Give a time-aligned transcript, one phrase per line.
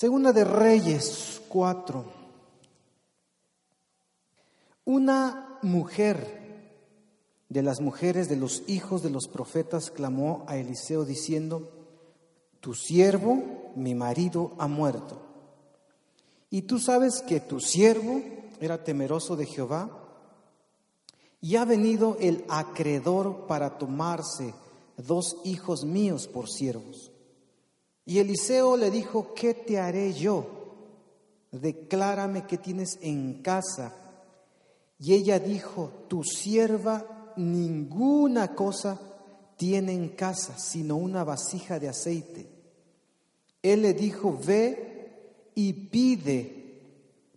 [0.00, 2.04] Segunda de Reyes 4.
[4.84, 6.70] Una mujer
[7.48, 11.68] de las mujeres de los hijos de los profetas clamó a Eliseo diciendo,
[12.60, 15.20] Tu siervo, mi marido, ha muerto.
[16.48, 18.22] Y tú sabes que tu siervo
[18.60, 19.90] era temeroso de Jehová
[21.40, 24.54] y ha venido el acreedor para tomarse
[24.96, 27.10] dos hijos míos por siervos.
[28.08, 30.46] Y Eliseo le dijo, ¿qué te haré yo?
[31.52, 33.92] Declárame qué tienes en casa.
[34.98, 38.98] Y ella dijo, tu sierva ninguna cosa
[39.58, 42.48] tiene en casa, sino una vasija de aceite.
[43.62, 46.80] Él le dijo, ve y pide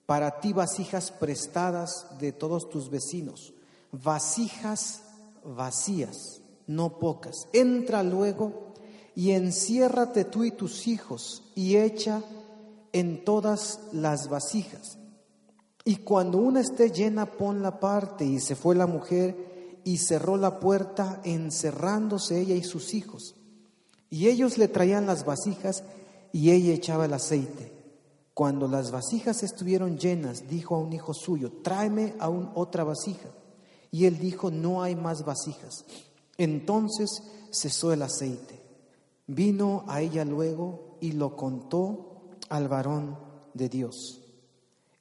[0.06, 3.54] para ti vasijas prestadas de todos tus vecinos,
[3.92, 5.02] vasijas
[5.44, 7.50] vacías, no pocas.
[7.52, 8.71] Entra luego
[9.16, 12.22] y enciérrate tú y tus hijos y echa
[12.94, 14.98] en todas las vasijas.
[15.84, 18.26] Y cuando una esté llena, pon la parte.
[18.26, 23.36] Y se fue la mujer y cerró la puerta, encerrándose ella y sus hijos.
[24.10, 25.84] Y ellos le traían las vasijas
[26.32, 27.72] y ella echaba el aceite.
[28.34, 33.30] Cuando las vasijas estuvieron llenas, dijo a un hijo suyo, tráeme aún otra vasija.
[33.92, 35.86] Y él dijo, no hay más vasijas.
[36.38, 38.61] Entonces cesó el aceite.
[39.34, 43.18] Vino a ella luego y lo contó al varón
[43.54, 44.22] de Dios,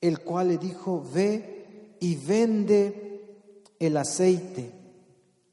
[0.00, 3.41] el cual le dijo, ve y vende
[3.81, 4.72] el aceite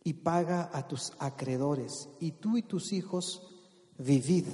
[0.04, 3.42] y paga a tus acreedores, y tú y tus hijos
[3.98, 4.46] vivid.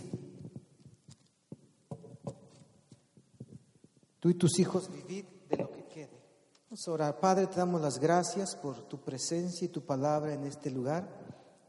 [4.21, 6.21] Tú y tus hijos vivid de lo que quede.
[6.69, 7.19] Vamos a orar.
[7.19, 11.09] Padre, te damos las gracias por tu presencia y tu palabra en este lugar.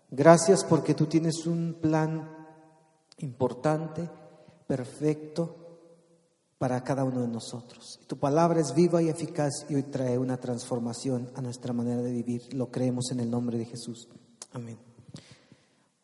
[0.08, 2.33] Gracias porque tú tienes un plan
[3.18, 4.08] importante,
[4.66, 5.64] perfecto
[6.58, 8.00] para cada uno de nosotros.
[8.06, 12.12] Tu palabra es viva y eficaz y hoy trae una transformación a nuestra manera de
[12.12, 12.54] vivir.
[12.54, 14.08] Lo creemos en el nombre de Jesús.
[14.52, 14.78] Amén.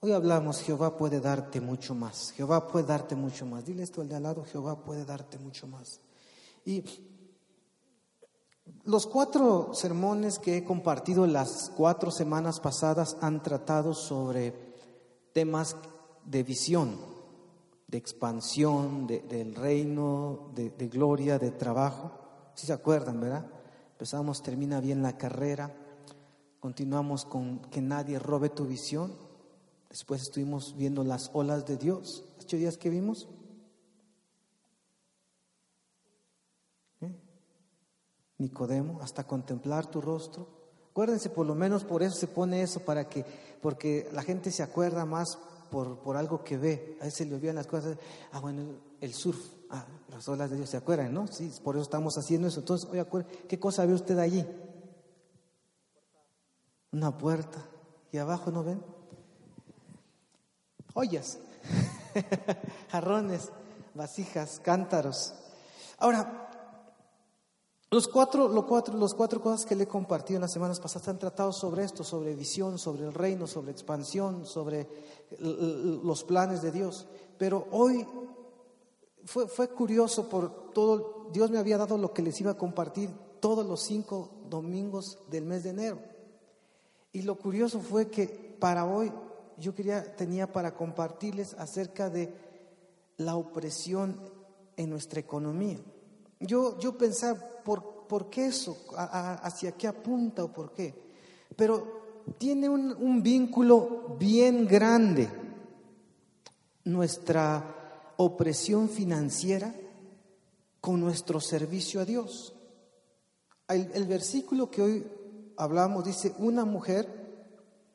[0.00, 2.32] Hoy hablamos, Jehová puede darte mucho más.
[2.32, 3.64] Jehová puede darte mucho más.
[3.64, 6.00] Dile esto al de al lado, Jehová puede darte mucho más.
[6.64, 6.84] Y
[8.84, 14.54] los cuatro sermones que he compartido las cuatro semanas pasadas han tratado sobre
[15.32, 15.76] temas
[16.24, 16.96] de visión,
[17.88, 22.12] de expansión del reino, de, gloria, de trabajo.
[22.54, 23.46] Si se acuerdan, ¿verdad?
[23.92, 25.74] Empezamos, termina bien la carrera,
[26.60, 29.12] continuamos con que nadie robe tu visión.
[29.88, 32.24] Después estuvimos viendo las olas de Dios.
[32.40, 33.28] ¿Ocho días que vimos?
[37.00, 37.12] ¿Eh?
[38.38, 40.46] Nicodemo, hasta contemplar tu rostro.
[40.90, 43.24] Acuérdense, por lo menos por eso se pone eso, para que,
[43.60, 45.38] porque la gente se acuerda más
[45.70, 46.98] por, por algo que ve.
[47.00, 47.96] A veces le olvidan las cosas.
[48.32, 48.62] Ah, bueno,
[49.00, 49.38] el surf.
[49.70, 51.26] Ah, las olas de Dios, ¿se acuerdan, no?
[51.28, 52.60] Sí, por eso estamos haciendo eso.
[52.60, 53.06] Entonces, oye,
[53.48, 54.44] ¿qué cosa ve usted allí?
[56.92, 57.64] Una puerta.
[58.12, 58.82] ¿Y abajo no ven?
[60.94, 61.38] Ollas,
[62.90, 63.50] jarrones,
[63.94, 65.34] vasijas, cántaros.
[65.98, 66.49] Ahora,
[67.90, 71.08] los cuatro, los, cuatro, los cuatro cosas que le he compartido en las semanas pasadas
[71.08, 74.86] han tratado sobre esto, sobre visión, sobre el reino, sobre expansión, sobre
[75.40, 77.08] los planes de Dios.
[77.36, 78.06] Pero hoy
[79.24, 83.10] fue, fue curioso por todo, Dios me había dado lo que les iba a compartir
[83.40, 85.98] todos los cinco domingos del mes de enero.
[87.12, 88.28] Y lo curioso fue que
[88.60, 89.12] para hoy
[89.58, 92.32] yo quería, tenía para compartirles acerca de
[93.16, 94.16] la opresión
[94.76, 95.78] en nuestra economía.
[96.40, 98.76] Yo, yo pensaba, ¿por, ¿por qué eso?
[98.96, 100.94] ¿Hacia qué apunta o por qué?
[101.54, 105.28] Pero tiene un, un vínculo bien grande
[106.84, 109.74] nuestra opresión financiera
[110.80, 112.54] con nuestro servicio a Dios.
[113.68, 115.06] El, el, versículo que hoy
[115.56, 117.20] hablamos dice, una mujer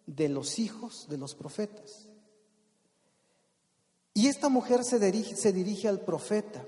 [0.05, 2.07] de los hijos de los profetas.
[4.13, 6.63] Y esta mujer se dirige, se dirige al profeta.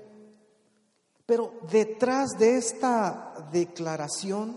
[1.28, 4.56] Pero detrás de esta declaración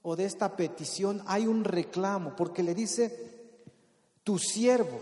[0.00, 3.60] o de esta petición hay un reclamo, porque le dice,
[4.24, 4.98] tu siervo,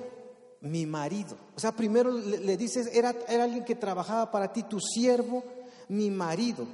[0.62, 1.36] mi marido.
[1.54, 5.44] O sea, primero le, dice, era, era alguien que trabajaba para ti, tu siervo,
[5.90, 6.66] mi marido.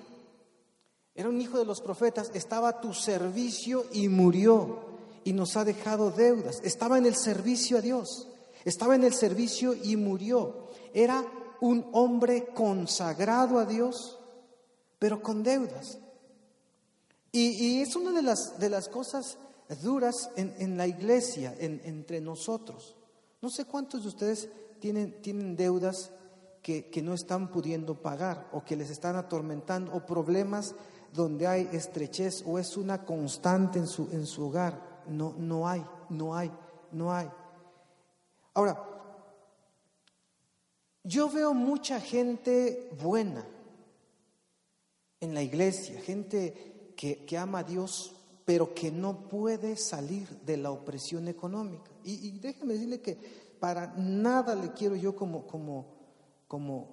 [1.15, 4.79] Era un hijo de los profetas, estaba a tu servicio y murió
[5.25, 6.63] y nos ha dejado deudas.
[6.65, 8.29] Estaba en el servicio a Dios,
[8.65, 10.69] estaba en el servicio y murió.
[10.95, 11.23] Era
[11.61, 14.19] un hombre consagrado a Dios,
[14.99, 15.99] pero con deudas.
[17.33, 19.37] Y, es una de las, de las cosas
[19.83, 22.97] duras en, la iglesia, entre nosotros.
[23.43, 24.49] No sé cuántos de ustedes
[24.81, 26.13] tienen, tienen deudas
[26.63, 30.75] que, no están pudiendo pagar o que les están atormentando o problemas
[31.13, 35.05] donde hay estrechez o es una constante en su, en su hogar.
[35.07, 36.51] No, no hay, no hay,
[36.91, 37.31] no hay.
[38.53, 38.96] Ahora,
[41.07, 43.47] yo veo mucha gente buena
[45.21, 48.15] en la iglesia, gente que, ama a Dios,
[48.45, 51.91] pero que no puede salir de la opresión económica.
[52.05, 53.17] Y, y déjeme decirle que
[53.59, 55.97] para nada le quiero yo como, como
[56.49, 56.89] como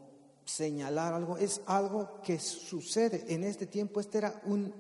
[0.46, 4.00] señalar algo, es algo que sucede en este tiempo.
[4.00, 4.74] Este era un,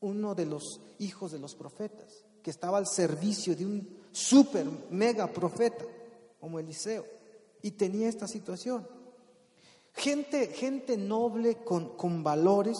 [0.00, 5.26] uno de los hijos de los profetas, que estaba al servicio de un super mega
[5.26, 5.84] profeta
[6.40, 7.06] como Eliseo,
[7.64, 8.86] y tenía esta situación.
[9.94, 12.76] Gente, gente noble con, con valores,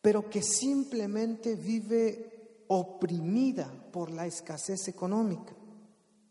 [0.00, 5.52] pero que simplemente vive oprimida por la escasez económica.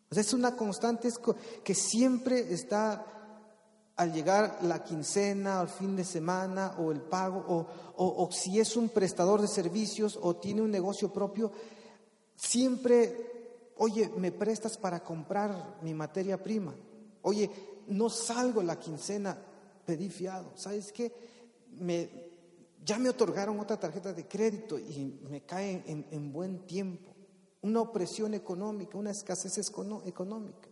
[0.09, 1.09] O es una constante
[1.61, 3.05] que siempre está
[3.97, 7.67] al llegar la quincena, al fin de semana o el pago,
[7.97, 11.51] o, si es un prestador de servicios o tiene un negocio propio,
[12.33, 16.73] siempre, oye, me prestas para comprar mi materia prima.
[17.23, 17.49] Oye,
[17.87, 19.37] no salgo la quincena,
[19.85, 20.51] pedí fiado.
[20.55, 21.11] ¿Sabes qué?
[21.79, 22.09] Me,
[22.83, 27.11] ya me otorgaron otra tarjeta de crédito y me cae en, en buen tiempo.
[27.61, 29.53] Una opresión económica, una escasez
[30.05, 30.67] económica.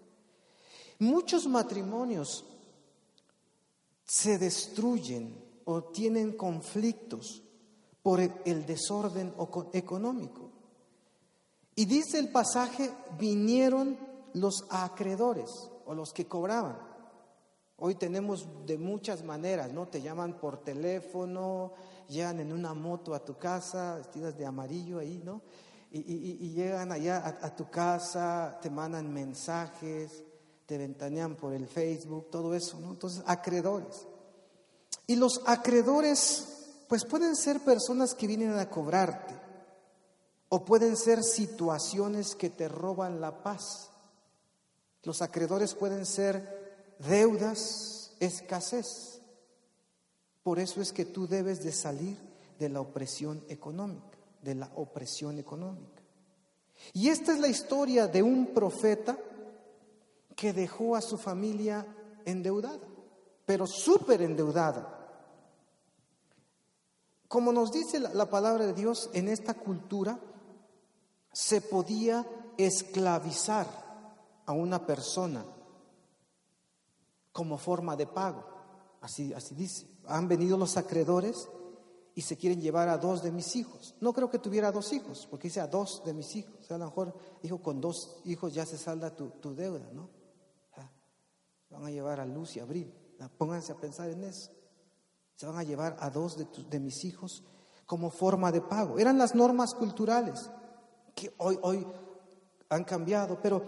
[0.99, 2.45] Muchos matrimonios
[4.03, 7.43] se destruyen o tienen conflictos
[8.01, 9.33] por el desorden
[9.73, 10.49] económico.
[11.75, 13.97] Y dice el pasaje, vinieron
[14.33, 15.49] los acreedores
[15.89, 16.77] o los que cobraban.
[17.77, 19.87] Hoy tenemos de muchas maneras, ¿no?
[19.87, 21.73] Te llaman por teléfono,
[22.07, 25.41] llegan en una moto a tu casa, vestidas de amarillo ahí, ¿no?
[25.91, 30.23] Y, llegan allá a, a, tu casa, te mandan mensajes,
[30.67, 32.91] te ventanean por el Facebook, todo eso, ¿no?
[32.91, 34.07] Entonces, acreedores.
[35.07, 39.33] Y los acreedores, pues pueden ser personas que vienen a cobrarte,
[40.49, 43.88] o pueden ser situaciones que te roban la paz.
[45.03, 49.21] Los acreedores pueden ser deudas, escasez.
[50.43, 52.17] Por eso es que tú debes de salir
[52.57, 56.01] de la opresión económica, de la opresión económica.
[56.93, 59.17] Y esta es la historia de un profeta
[60.35, 61.85] que dejó a su familia
[62.25, 62.87] endeudada,
[63.45, 64.95] pero súper endeudada.
[67.27, 70.19] Como nos dice la, palabra de Dios, en esta cultura
[71.31, 72.25] se podía
[72.57, 73.67] esclavizar
[74.49, 75.45] a una persona
[77.31, 78.43] como forma de pago.
[78.99, 79.85] Así, así dice.
[80.07, 81.47] Han venido los acreedores
[82.15, 83.93] y se quieren llevar a dos de mis hijos.
[84.01, 86.55] No creo que tuviera dos hijos, porque dice a dos de mis hijos.
[86.61, 89.87] O sea, a lo mejor dijo con dos hijos ya se salda tu, tu deuda,
[89.93, 90.09] ¿no?
[91.69, 92.91] van a llevar a Luz y a Abril.
[93.37, 94.49] Pónganse a pensar en eso.
[95.35, 97.43] Se van a llevar a dos de, de mis hijos
[97.85, 98.97] como forma de pago.
[98.97, 100.49] Eran las normas culturales
[101.13, 101.85] que hoy, hoy
[102.69, 103.39] han cambiado.
[103.43, 103.63] Pero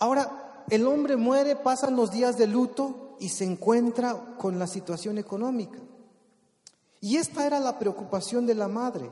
[0.00, 5.18] ahora el hombre muere, pasan los días de luto y se encuentra con la situación
[5.18, 5.78] económica.
[7.00, 9.10] Y esta era la preocupación de la madre,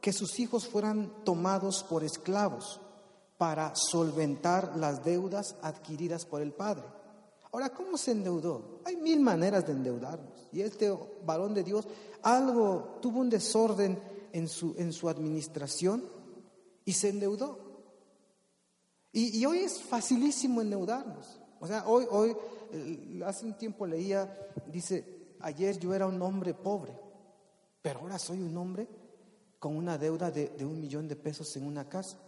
[0.00, 2.80] que sus hijos fueran tomados por esclavos
[3.38, 6.84] para solventar las deudas adquiridas por el padre.
[7.52, 8.80] Ahora, ¿cómo se endeudó?
[8.84, 10.48] Hay mil maneras de endeudarnos.
[10.52, 10.94] Y este
[11.24, 11.86] varón de Dios
[12.22, 14.00] algo tuvo un desorden
[14.32, 16.04] en su, en su administración
[16.84, 17.69] y se endeudó.
[19.12, 21.40] Y, hoy es facilísimo endeudarnos.
[21.58, 22.36] O sea, hoy, hoy,
[23.24, 24.32] hace un tiempo leía,
[24.66, 26.98] dice, ayer yo era un hombre pobre,
[27.82, 28.88] pero ahora soy un hombre
[29.58, 32.18] con una deuda de, de un millón de pesos en una casa.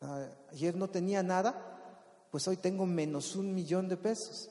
[0.00, 1.78] Ah, ayer no tenía nada
[2.30, 4.50] pues hoy tengo menos un millón de pesos.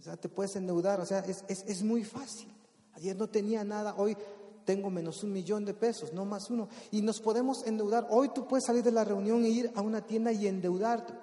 [0.00, 2.52] O sea, te puedes endeudar, o sea, es, muy fácil.
[2.92, 4.16] Ayer no tenía nada, hoy
[4.66, 6.68] tengo menos un millón de pesos, no más uno.
[6.90, 8.06] Y nos podemos endeudar.
[8.10, 11.14] Hoy tú puedes salir de la reunión e ir a una tienda y endeudarte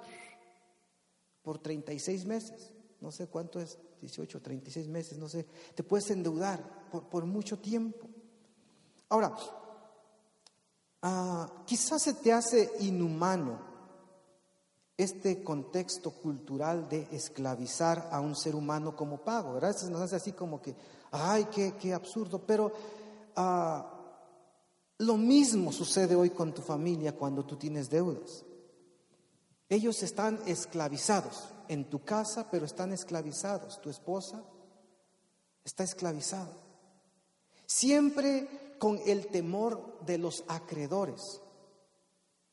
[1.43, 2.71] por 36 meses.
[3.01, 5.45] No sé cuánto es, 18, 36 meses, no sé.
[5.75, 8.07] Te puedes endeudar por, por mucho tiempo.
[9.09, 9.35] Ahora,
[11.01, 13.73] ah, quizás se te hace inhumano
[14.95, 19.53] este contexto cultural de esclavizar a un ser humano como pago.
[19.53, 19.75] ¿verdad?
[19.89, 20.75] nos hace así como que,
[21.11, 22.71] ay, qué, qué absurdo, pero
[23.35, 28.45] lo mismo sucede hoy con tu familia cuando tú tienes deudas.
[29.69, 33.81] Ellos están esclavizados en tu casa, pero están esclavizados.
[33.81, 34.43] Tu esposa
[35.63, 36.53] está esclavizada.
[37.65, 41.41] Siempre con el temor de los acreedores.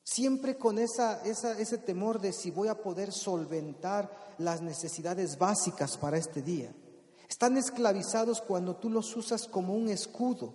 [0.02, 6.16] Siempre con esa, ese temor de si voy a poder solventar las necesidades básicas para
[6.16, 6.72] este día.
[7.28, 10.54] Están esclavizados cuando tú los usas como un escudo,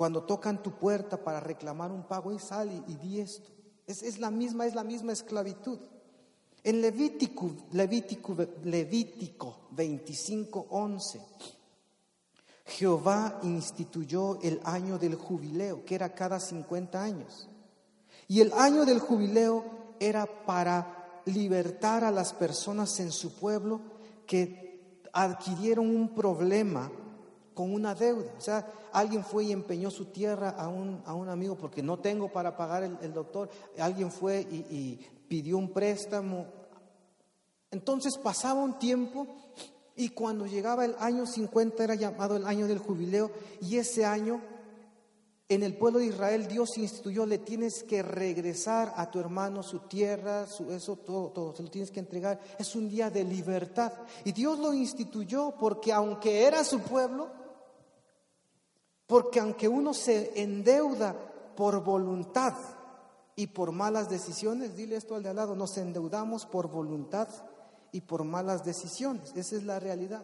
[0.00, 3.50] cuando tocan tu puerta para reclamar un pago y sal y, di esto.
[3.86, 5.78] Es, es, la misma, es la misma esclavitud.
[6.64, 11.20] En Levítico, Levítico, Levítico 25, 11,
[12.64, 17.50] Jehová instituyó el año del jubileo, que era cada 50 años.
[18.26, 19.66] Y el año del jubileo
[20.00, 23.82] era para libertar a las personas en su pueblo
[24.26, 24.80] que
[25.12, 26.90] adquirieron un problema
[27.60, 28.32] con una deuda.
[28.38, 31.98] O sea, alguien fue y empeñó su tierra a un, a un amigo porque no
[31.98, 33.50] tengo para pagar el, doctor.
[33.78, 34.98] Alguien fue y,
[35.28, 36.46] pidió un préstamo.
[37.70, 39.26] Entonces pasaba un tiempo
[39.94, 44.40] y cuando llegaba el año 50 era llamado el año del jubileo y ese año
[45.50, 49.80] en el pueblo de Israel Dios instituyó, le tienes que regresar a tu hermano su
[49.80, 52.40] tierra, su, eso todo, todo, se lo tienes que entregar.
[52.58, 53.92] Es un día de libertad.
[54.24, 57.39] Y Dios lo instituyó porque aunque era su pueblo,
[59.10, 61.16] porque aunque uno se endeuda
[61.56, 62.54] por voluntad
[63.34, 67.26] y por malas decisiones, dile esto al de al lado, nos endeudamos por voluntad
[67.90, 69.32] y por malas decisiones.
[69.34, 70.22] Esa es la realidad.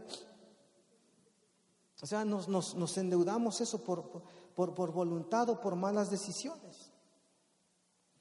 [2.00, 6.92] O sea, nos, endeudamos eso por, voluntad o por malas decisiones.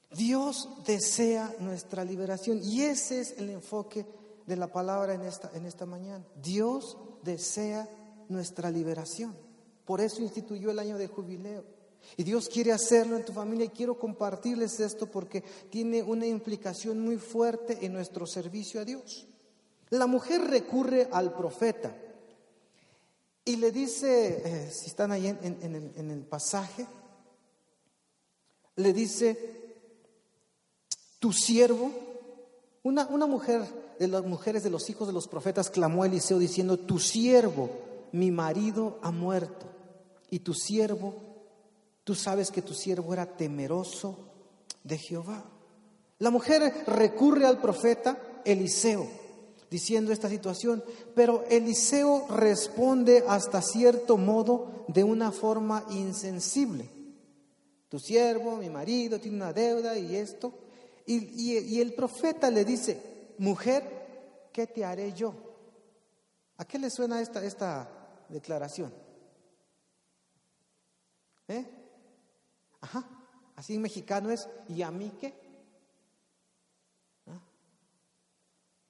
[0.09, 4.03] Dios desea nuestra liberación y ese es el enfoque
[4.47, 6.25] de la palabra en esta mañana.
[6.41, 7.87] Dios desea
[8.29, 9.44] nuestra liberación.
[9.85, 11.63] Por eso instituyó el año de jubileo.
[12.17, 16.99] Y Dios quiere hacerlo en tu familia y quiero compartirles esto porque tiene una implicación
[16.99, 19.27] muy fuerte en nuestro servicio a Dios.
[19.89, 21.95] La mujer recurre al profeta
[23.43, 26.87] y le dice, eh, si están ahí en, el, pasaje,
[28.75, 29.75] le dice,
[31.19, 31.91] tu siervo,
[32.83, 33.63] una, una mujer
[33.99, 37.69] de las mujeres de los hijos de los profetas clamó a Eliseo diciendo, tu siervo,
[38.11, 39.74] mi marido ha muerto
[40.29, 41.15] y tu siervo,
[42.03, 44.17] tú sabes que tu siervo era temeroso
[44.83, 45.43] de Jehová.
[46.19, 49.07] La mujer recurre al profeta Eliseo
[49.69, 56.89] diciendo esta situación, pero Eliseo responde hasta cierto modo de una forma insensible.
[57.89, 60.53] Tu siervo, mi marido, tiene una deuda y esto.
[61.05, 63.01] Y, el profeta le dice,
[63.37, 65.33] mujer, ¿qué te haré yo?
[66.57, 67.89] ¿A qué le suena esta, esta
[68.29, 68.93] declaración?
[71.47, 71.65] ¿Eh?
[72.81, 73.07] Ajá,
[73.55, 75.45] así en mexicano es, ¿y a mí qué?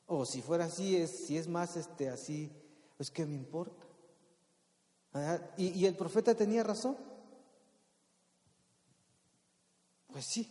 [0.08, 2.52] O si fuera así, es, si es más este, así,
[2.96, 3.84] pues ¿qué me importa?
[5.58, 6.96] ¿Y, ¿Y el profeta tenía razón?
[10.08, 10.50] Pues sí.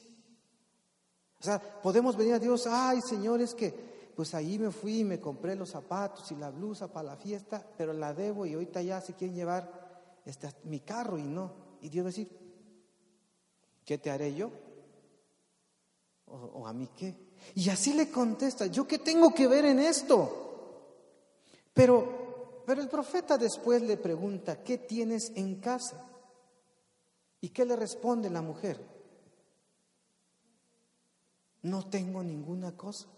[1.38, 5.04] O sea, podemos venir a Dios, ay Señor, es que pues ahí me fui y
[5.04, 8.80] me compré los zapatos y la blusa para la fiesta, pero la debo y ahorita
[8.80, 11.63] ya se quieren llevar este, mi carro y no.
[11.84, 12.28] Y Dios va a decir,
[13.84, 14.50] ¿qué te haré yo?
[16.24, 17.14] ¿O, a mí qué?
[17.54, 21.42] Y así le contesta, ¿yo qué tengo que ver en esto?
[21.74, 26.10] Pero, pero el profeta después le pregunta, ¿qué tienes en casa?
[27.42, 28.80] ¿Y qué le responde la mujer?
[31.60, 33.08] No tengo ninguna cosa.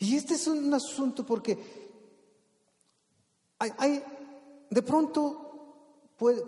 [0.00, 1.56] Y este es un asunto porque
[3.60, 4.04] hay, hay
[4.68, 5.51] de pronto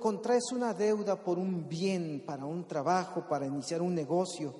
[0.00, 4.54] contraes una deuda por un bien, para un trabajo, para iniciar un negocio,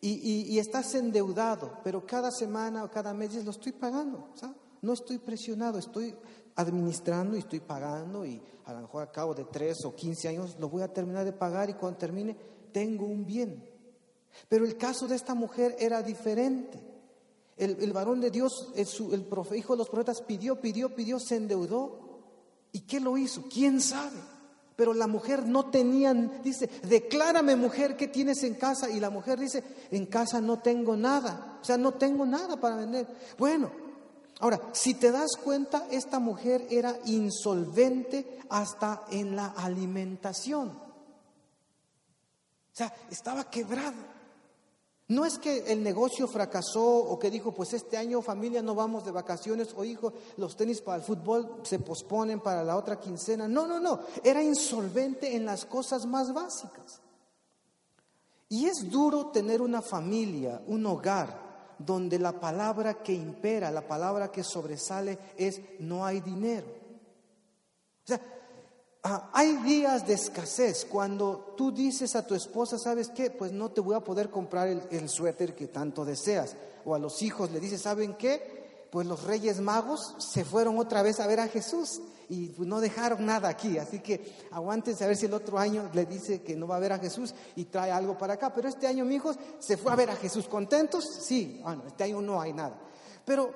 [0.00, 4.28] y, estás endeudado, pero cada semana o cada mes lo estoy pagando,
[4.82, 6.14] no estoy presionado, estoy
[6.56, 10.56] administrando y estoy pagando, y a lo mejor a cabo de tres o quince años
[10.58, 12.36] lo voy a terminar de pagar y cuando termine
[12.70, 13.66] tengo un bien.
[14.48, 16.82] Pero el caso de esta mujer era diferente.
[17.56, 22.00] El, varón de Dios, el, el hijo de los profetas, pidió, pidió, pidió, se endeudó.
[22.72, 23.44] ¿Y qué lo hizo?
[23.48, 24.18] ¿Quién sabe?
[24.76, 28.90] Pero la mujer no tenía, dice, declárame mujer, ¿qué tienes en casa?
[28.90, 32.76] Y la mujer dice, en casa no tengo nada, o sea, no tengo nada para
[32.76, 33.06] vender.
[33.38, 33.70] Bueno,
[34.40, 40.70] ahora, si te das cuenta, esta mujer era insolvente hasta en la alimentación.
[40.70, 44.13] O sea, estaba quebrada.
[45.08, 49.04] No es que el negocio fracasó o que dijo, pues este año familia no vamos
[49.04, 53.46] de vacaciones o hijo, los tenis para el fútbol se posponen para la otra quincena.
[53.46, 57.02] No, no, no, era insolvente en las cosas más básicas.
[58.48, 61.44] Y es duro tener una familia, un hogar,
[61.78, 66.66] donde la palabra que impera, la palabra que sobresale es no hay dinero.
[68.04, 68.20] O sea,
[69.06, 73.30] Ah, hay días de escasez cuando tú dices a tu esposa, ¿sabes qué?
[73.30, 76.56] Pues no te voy a poder comprar el, suéter que tanto deseas.
[76.86, 78.64] O a los hijos le dices, ¿saben qué?
[78.94, 82.80] pues los reyes magos se fueron otra vez a ver a Jesús y pues, no
[82.80, 83.76] dejaron nada aquí.
[83.76, 86.78] Así que aguántense a ver si el otro año le dice que no va a
[86.78, 88.54] ver a Jesús y trae algo para acá.
[88.54, 90.46] Pero este año, hijos, se fue a ver a Jesús.
[90.46, 91.04] ¿Contentos?
[91.04, 91.58] Sí.
[91.64, 92.78] Bueno, este año no hay nada.
[93.24, 93.52] Pero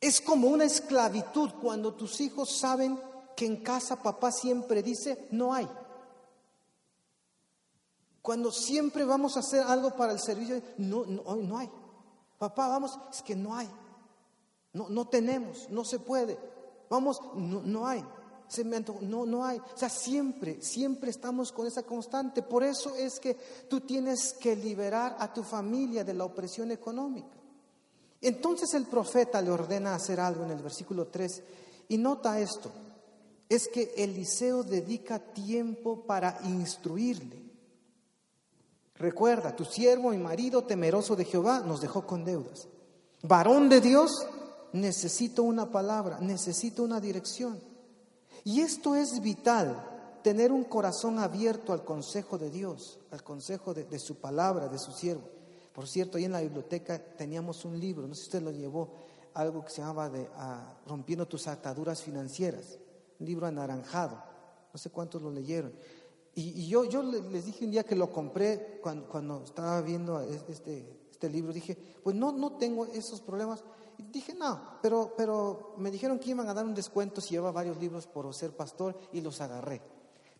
[0.00, 2.98] es como una esclavitud cuando tus hijos saben
[3.36, 5.68] que en casa papá siempre dice, no hay.
[8.22, 11.70] Cuando siempre vamos a hacer algo para el servicio, no, no, no hay.
[12.38, 13.68] Papá, vamos, es que no hay.
[14.72, 16.36] No, no tenemos, no se puede.
[16.90, 18.04] Vamos, no, no hay.
[19.02, 19.58] No, no hay.
[19.58, 22.42] O sea, siempre, siempre estamos con esa constante.
[22.42, 23.34] Por eso es que
[23.68, 27.36] tú tienes que liberar a tu familia de la opresión económica.
[28.20, 31.42] Entonces el profeta le ordena hacer algo en el versículo 3
[31.88, 32.70] y nota esto,
[33.48, 37.44] es que Eliseo dedica tiempo para instruirle.
[38.96, 42.66] Recuerda, tu siervo y marido temeroso de Jehová nos dejó con deudas.
[43.22, 44.26] Varón de Dios,
[44.72, 47.60] necesito una palabra, necesito una dirección.
[48.44, 49.84] Y esto es vital,
[50.22, 54.92] tener un corazón abierto al consejo de Dios, al consejo de, su palabra, de su
[54.92, 55.28] siervo.
[55.72, 58.94] Por cierto, ahí en la biblioteca teníamos un libro, no sé si usted lo llevó,
[59.34, 62.78] algo que se llamaba de ah, Rompiendo tus ataduras financieras,
[63.18, 64.22] libro anaranjado,
[64.72, 65.72] no sé cuántos lo leyeron.
[66.34, 71.08] Y, yo, yo les dije un día que lo compré cuando, cuando estaba viendo este,
[71.10, 73.64] este libro, dije, pues no, no tengo esos problemas.
[73.96, 77.52] Y dije, no, pero, pero me dijeron que iban a dar un descuento si llevaba
[77.52, 79.80] varios libros por ser pastor y los agarré.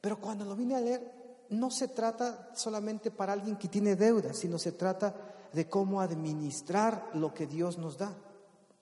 [0.02, 4.36] Pero cuando lo vine a leer, no se trata solamente para alguien que tiene deudas,
[4.36, 5.14] sino se trata
[5.52, 8.14] de cómo administrar lo que Dios nos da.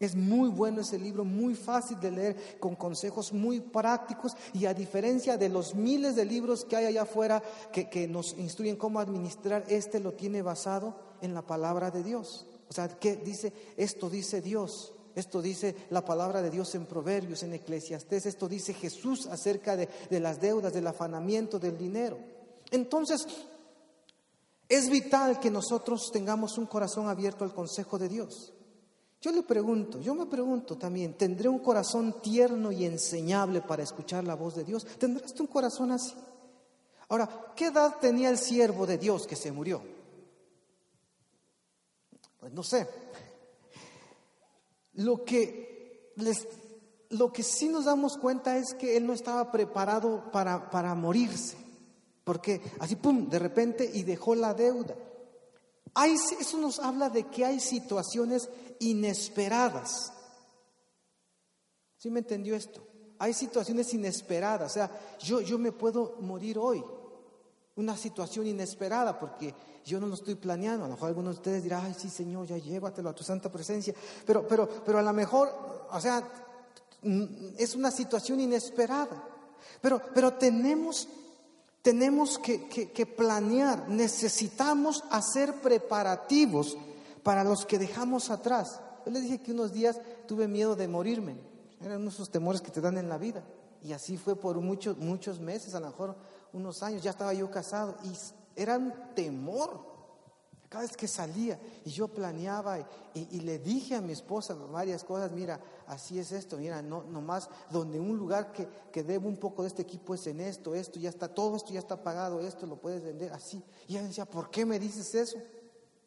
[0.00, 4.74] Es muy bueno ese libro, muy fácil de leer, con consejos muy prácticos y a
[4.74, 9.64] diferencia de los miles de libros que hay allá afuera que, nos instruyen cómo administrar,
[9.68, 12.46] este lo tiene basado en la palabra de Dios.
[12.68, 13.52] O sea, ¿qué dice?
[13.76, 14.92] Esto dice Dios.
[15.14, 18.26] Esto dice la palabra de Dios en Proverbios, en Eclesiastés.
[18.26, 22.18] Esto dice Jesús acerca de las deudas, del afanamiento, del dinero.
[22.72, 23.24] Entonces,
[24.68, 28.53] es vital que nosotros tengamos un corazón abierto al consejo de Dios.
[29.24, 34.22] Yo le pregunto, yo me pregunto también, ¿tendré un corazón tierno y enseñable para escuchar
[34.22, 34.84] la voz de Dios?
[34.98, 36.12] ¿Tendrás un corazón así?
[37.08, 39.80] Ahora, ¿qué edad tenía el siervo de Dios que se murió?
[42.38, 42.87] Pues no sé.
[44.92, 46.46] Lo que, les,
[47.08, 51.56] lo que sí nos damos cuenta es que él no estaba preparado para, para morirse,
[52.24, 54.94] porque así, pum, de repente y dejó la deuda.
[56.40, 58.48] Eso nos habla de que hay situaciones
[58.80, 60.12] inesperadas.
[61.98, 62.87] ¿Sí me entendió esto?
[63.18, 64.72] Hay situaciones inesperadas.
[64.72, 66.85] O sea, yo, yo me puedo morir hoy.
[67.76, 69.54] Una situación inesperada porque
[69.85, 70.85] yo no lo estoy planeando.
[70.85, 73.50] A lo mejor algunos de ustedes dirán, ay, sí, Señor, ya llévatelo a tu santa
[73.50, 73.94] presencia.
[74.26, 76.22] Pero, pero, pero a lo mejor, o sea,
[77.59, 79.28] es una situación inesperada.
[79.80, 81.09] Pero, pero tenemos,
[81.85, 86.79] tenemos que, planear, necesitamos hacer preparativos
[87.23, 88.81] para los que dejamos atrás.
[89.05, 91.37] Yo les dije que unos días tuve miedo de morirme.
[91.83, 93.44] Eran esos temores que te dan en la vida.
[93.83, 96.16] Y así fue por muchos, muchos meses, a lo mejor
[96.55, 97.03] unos años.
[97.03, 98.12] Ya estaba yo casado y
[98.59, 99.93] era un temor.
[100.74, 102.80] Cada vez que salía y yo planeaba
[103.14, 107.48] y, le dije a mi esposa varias cosas, mira, así es esto, mira, no, nomás
[107.70, 110.98] donde un lugar que, que debo un poco de este equipo es en esto, esto
[110.98, 113.62] ya está, todo esto ya está pagado, esto lo puedes vender así.
[113.87, 115.38] Y ella decía, ¿por qué me dices eso?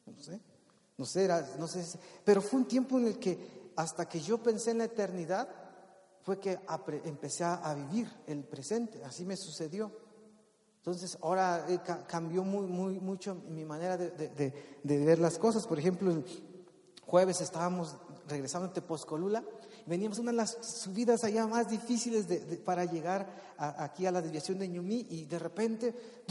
[0.06, 0.42] No sé,
[0.98, 4.72] no sé, no sé, pero fue un tiempo en el que hasta que yo pensé
[4.72, 5.48] en la eternidad,
[6.24, 6.60] fue que
[7.06, 10.07] empecé a vivir el presente, así me sucedió.
[10.88, 14.54] Entonces ahora eh, cambió muy, mucho mi manera de,
[14.86, 15.68] ver las cosas.
[15.68, 16.24] Por ejemplo,
[17.06, 19.44] jueves estábamos regresando en Tepozcolula,
[19.86, 22.26] veníamos una de las subidas allá más difíciles
[22.64, 26.24] para llegar aquí a la desviación de Ñumí y de repente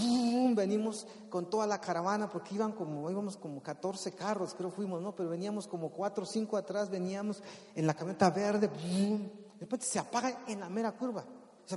[0.55, 5.15] venimos con toda la caravana porque iban como, íbamos como 14 carros, creo fuimos, ¿no?
[5.15, 7.43] Pero veníamos como 4 o 5 atrás, veníamos
[7.75, 11.27] en la camioneta verde, de repente se apaga en la mera curva,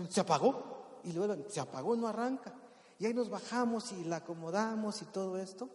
[0.08, 2.54] se apagó y luego se apagó, no arranca.
[3.00, 5.70] Y ahí nos bajamos y la acomodamos y todo esto.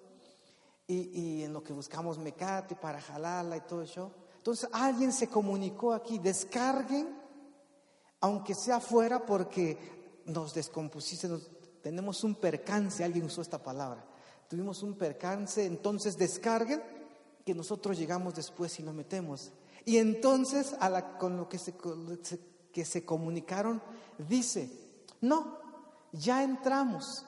[0.87, 4.13] Y, en lo que buscamos mecate para jalarla y todo eso.
[4.37, 7.09] Entonces alguien se comunicó aquí, descarguen,
[8.21, 11.27] aunque sea fuera, porque nos descompusiste,
[11.83, 14.05] tenemos un percance, alguien usó esta palabra.
[14.47, 16.83] Tuvimos un percance, entonces descarguen,
[17.47, 19.51] que nosotros llegamos después y nos metemos.
[19.87, 20.77] Y entonces
[21.19, 21.75] con lo que se,
[22.71, 23.83] que se comunicaron,
[24.19, 24.71] dice,
[25.23, 25.64] no,
[26.15, 27.25] ya entramos,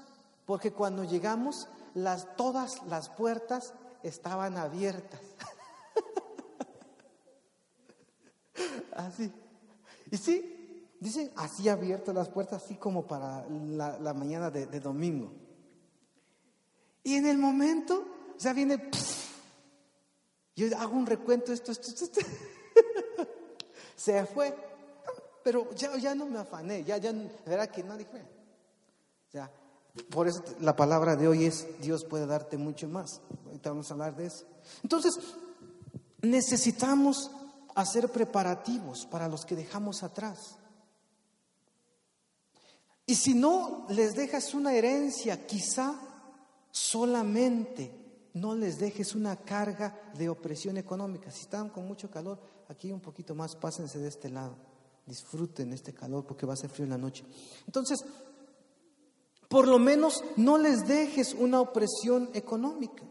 [0.47, 5.21] porque cuando llegamos las, todas las puertas estaban abiertas.
[8.93, 9.33] Así.
[10.11, 15.33] Y sí, dicen así abiertas las puertas, así como para la, mañana de, domingo.
[17.03, 18.89] Y en el momento, sea, viene,
[20.55, 22.21] yo hago un recuento, esto, esto, esto,
[23.97, 24.57] se fue.
[25.43, 27.13] Pero ya, ya no me afané, ya, ya,
[27.45, 28.36] verá que no dije,
[30.11, 33.21] por eso la palabra de hoy es, Dios puede darte mucho más.
[33.47, 34.45] Ahorita vamos a hablar de eso.
[34.83, 35.19] Entonces,
[36.23, 37.31] necesitamos
[37.75, 40.57] hacer preparativos para los que dejamos atrás.
[43.07, 45.95] Y si no les dejas una herencia, quizá
[46.71, 47.93] solamente
[48.35, 51.31] no les dejes una carga de opresión económica.
[51.31, 54.57] Si están con mucho calor, aquí un poquito más, pásense de este lado.
[55.07, 57.25] Disfruten este calor porque va a ser frío en la noche.
[57.67, 58.05] Entonces,
[59.49, 63.05] por lo menos no les dejes una opresión económica.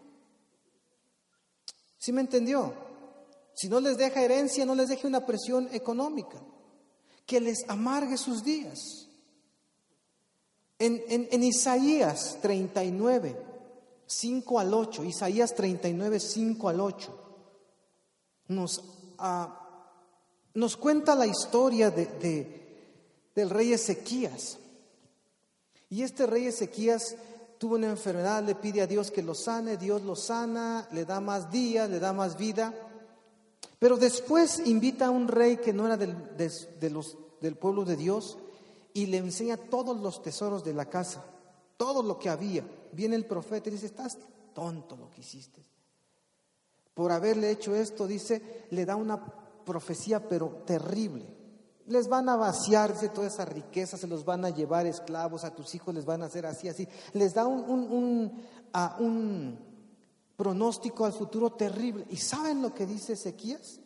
[1.97, 2.73] ¿Sí me entendió?
[3.53, 6.41] Si no les deja herencia, no les deje una presión económica
[7.25, 9.07] que les amargue sus días.
[10.77, 13.41] En, en, Isaías 39,
[14.05, 17.19] 5 al 8, Isaías 39, 5 al 8,
[18.49, 18.83] nos,
[19.17, 19.89] ah,
[20.53, 22.59] nos cuenta la historia de,
[23.33, 24.59] del rey Ezequías.
[25.89, 27.15] Y este rey Ezequías
[27.57, 31.19] tuvo una enfermedad, le pide a Dios que lo sane, Dios lo sana, le da
[31.19, 32.73] más días, le da más vida.
[33.79, 38.37] Pero después invita a un rey que no era del, del pueblo de Dios
[38.93, 41.23] y le enseña todos los tesoros de la casa,
[41.77, 42.65] todo lo que había.
[42.91, 44.17] Viene el profeta y dice, estás
[44.53, 45.65] tonto lo que hiciste.
[46.93, 49.21] Por haberle hecho esto, dice, le da una
[49.65, 51.25] profecía pero terrible.
[51.87, 55.53] Les van a vaciar de toda esa riqueza, se los van a llevar esclavos, a
[55.53, 56.87] tus hijos les van a hacer así, así.
[57.13, 58.43] Les da un, un,
[58.99, 59.59] un,
[60.35, 62.05] pronóstico al futuro terrible.
[62.09, 63.79] ¿Y saben lo que dice Ezequías?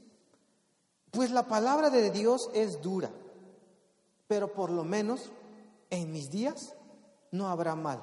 [1.12, 3.12] Pues la palabra de Dios es dura,
[4.28, 5.32] pero por lo menos
[5.90, 6.74] en mis días
[7.32, 8.02] no habrá mal.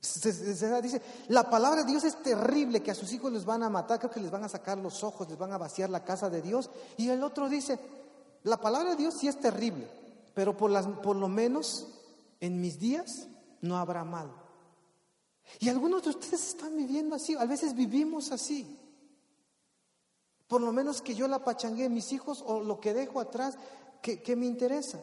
[0.82, 3.98] Dice, la palabra de Dios es terrible, que a sus hijos les van a matar,
[3.98, 6.40] creo que les van a sacar los ojos, les van a vaciar la casa de
[6.40, 6.70] Dios.
[6.96, 7.78] Y el otro dice,
[8.44, 9.88] la palabra de Dios sí es terrible,
[10.34, 11.86] pero por, las, por lo menos
[12.40, 13.28] en mis días
[13.60, 14.30] no habrá mal.
[15.60, 18.78] Y algunos de ustedes están viviendo así, a veces vivimos así.
[20.46, 23.56] Por lo menos que yo la pachangué mis hijos o lo que dejo atrás,
[24.00, 25.00] que, que me interesa.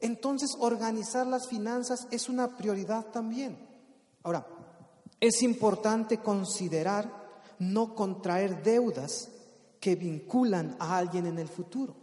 [0.00, 3.56] Entonces, organizar las finanzas es una prioridad también.
[4.24, 4.46] Ahora,
[5.20, 7.08] es importante considerar
[7.60, 9.28] no contraer deudas
[9.78, 12.01] que vinculan a alguien en el futuro.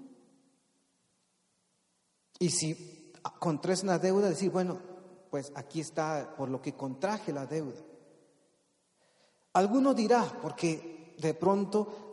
[2.39, 4.79] Y si contraes una deuda, decir, bueno,
[5.29, 7.79] pues aquí está por lo que contraje la deuda.
[9.53, 12.09] Alguno dirá, porque de pronto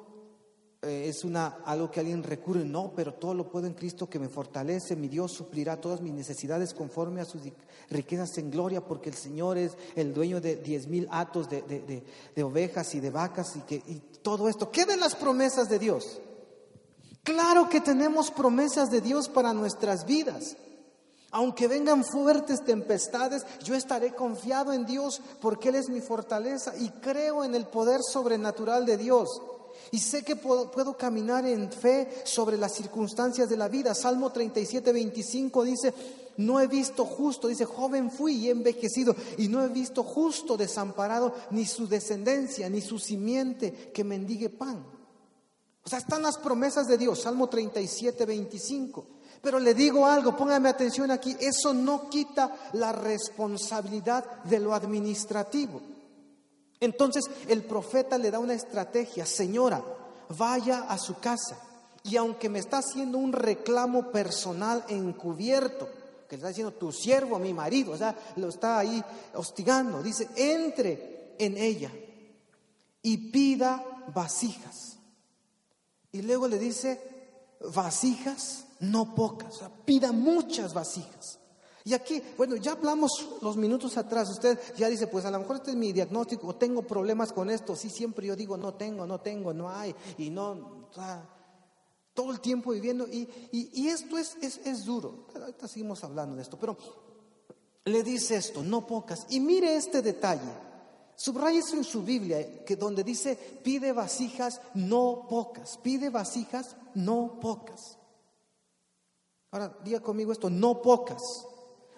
[0.82, 4.18] eh, es una, algo que alguien recurre, no, pero todo lo puedo en Cristo que
[4.18, 7.42] me fortalece, mi Dios suplirá todas mis necesidades conforme a sus
[7.88, 12.02] riquezas en gloria, porque el Señor es el dueño de diez mil atos de,
[12.42, 14.70] ovejas y de vacas y, que, y todo esto.
[14.70, 16.20] ¿Qué de las promesas de Dios?
[17.26, 20.56] Claro que tenemos promesas de Dios para nuestras vidas.
[21.32, 26.88] Aunque vengan fuertes tempestades, yo estaré confiado en Dios porque Él es mi fortaleza y
[26.88, 29.42] creo en el poder sobrenatural de Dios.
[29.90, 33.92] Y sé que puedo, caminar en fe sobre las circunstancias de la vida.
[33.96, 35.94] Salmo 37, 25 dice,
[36.36, 41.34] no he visto justo, dice, joven fui y envejecido, y no he visto justo desamparado,
[41.50, 44.95] ni su descendencia, ni su simiente que mendigue pan.
[45.86, 49.06] O sea, están las promesas de Dios, Salmo 37, 25.
[49.40, 55.80] Pero le digo algo, póngame atención aquí, eso no quita la responsabilidad de lo administrativo.
[56.80, 59.80] Entonces el profeta le da una estrategia, señora,
[60.36, 61.56] vaya a su casa
[62.02, 65.88] y aunque me está haciendo un reclamo personal encubierto,
[66.28, 70.28] que le está diciendo tu siervo, mi marido, o sea, lo está ahí hostigando, dice,
[70.34, 71.92] entre en ella
[73.02, 74.95] y pida vasijas
[76.12, 77.00] y luego le dice,
[77.72, 81.38] vasijas, no pocas, pida muchas vasijas.
[81.86, 85.56] Y aquí, bueno, ya hablamos los minutos atrás, usted ya dice, pues a lo mejor
[85.56, 89.20] este es mi diagnóstico, tengo problemas con esto, sí, siempre yo digo, no tengo, no
[89.20, 90.88] tengo, no hay, y no,
[92.12, 96.42] todo el tiempo viviendo, y, y, esto es, es, es duro, ahorita seguimos hablando de
[96.42, 96.76] esto, pero
[97.84, 100.50] le dice esto, no pocas, y mire este detalle,
[101.16, 107.40] Subraya eso en su Biblia, que donde dice, pide vasijas no pocas, pide vasijas no
[107.40, 107.96] pocas.
[109.50, 111.22] Ahora, diga conmigo esto, no pocas.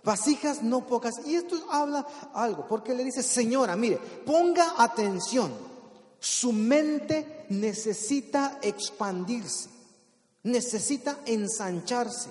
[0.04, 1.26] Vasijas no pocas.
[1.26, 5.52] Y esto habla algo, porque le dice, señora, mire, ponga atención,
[6.20, 9.70] su mente necesita expandirse.
[10.44, 12.30] necesita ensancharse.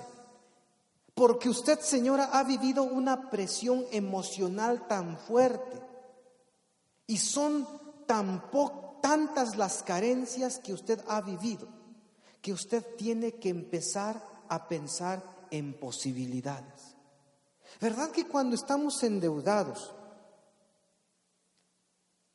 [1.13, 5.86] Porque usted, señora, ha vivido una presión emocional tan fuerte.
[7.07, 7.67] Y son
[8.05, 8.49] tan
[9.01, 11.67] tantas las carencias que usted ha vivido,
[12.41, 16.95] que usted tiene que empezar a pensar en posibilidades.
[17.79, 19.93] ¿Verdad que cuando estamos endeudados,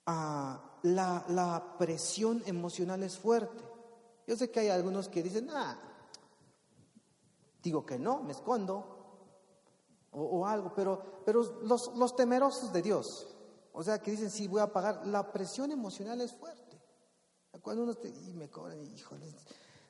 [0.06, 3.64] ah, la, presión emocional es fuerte?
[4.26, 5.76] Yo sé que hay algunos que dicen, ah,
[7.62, 8.98] digo que no, me escondo
[10.12, 13.31] o, algo, pero, pero los, los, temerosos de Dios,
[13.72, 16.80] o sea, que dicen, sí, voy a pagar, la presión emocional es fuerte.
[17.60, 19.26] Cuando uno y me cobran, híjole,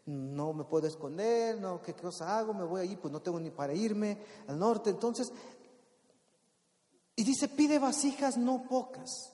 [0.07, 2.53] no me puedo esconder, no, ¿qué cosa hago?
[2.53, 4.19] Me voy allí, pues no tengo ni para irme
[4.49, 4.91] al norte.
[4.91, 5.33] Entonces,
[7.15, 9.33] y dice, pide vasijas no pocas,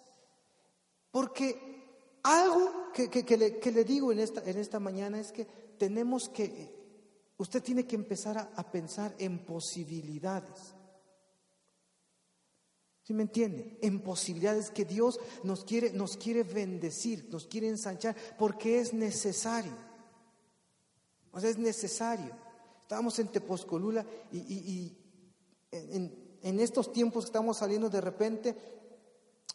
[1.11, 5.45] porque algo que, le, digo en esta, en esta mañana es que
[5.79, 6.75] tenemos que,
[7.39, 10.75] usted tiene que empezar a, pensar en posibilidades.
[13.09, 13.79] ¿Sí me entiende?
[13.81, 19.73] En posibilidades que Dios nos quiere, nos quiere bendecir, nos quiere ensanchar, porque es necesario.
[21.33, 22.31] O sea, es necesario.
[22.83, 24.95] Estábamos en Teposcolula y,
[25.73, 28.55] en, en, estos tiempos que estamos saliendo de repente,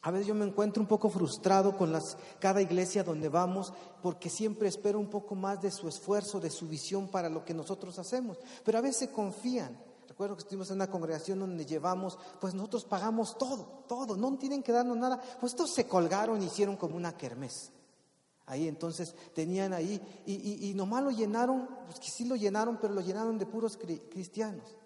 [0.02, 4.32] a veces yo me encuentro un poco frustrado con las, cada iglesia donde vamos porque
[4.32, 8.00] siempre espero un poco más de su esfuerzo, de su visión para lo que nosotros
[8.00, 8.40] hacemos.
[8.66, 9.93] Pero a veces confían.
[10.14, 14.62] Recuerdo que estuvimos en una congregación donde llevamos, pues nosotros pagamos todo, todo, no tienen
[14.62, 15.20] que darnos nada.
[15.40, 17.72] Pues estos se colgaron y hicieron como una kermés.
[18.46, 22.94] Ahí entonces tenían ahí, y, y, nomás lo llenaron, pues que sí lo llenaron, pero
[22.94, 24.78] lo llenaron de puros cristianos.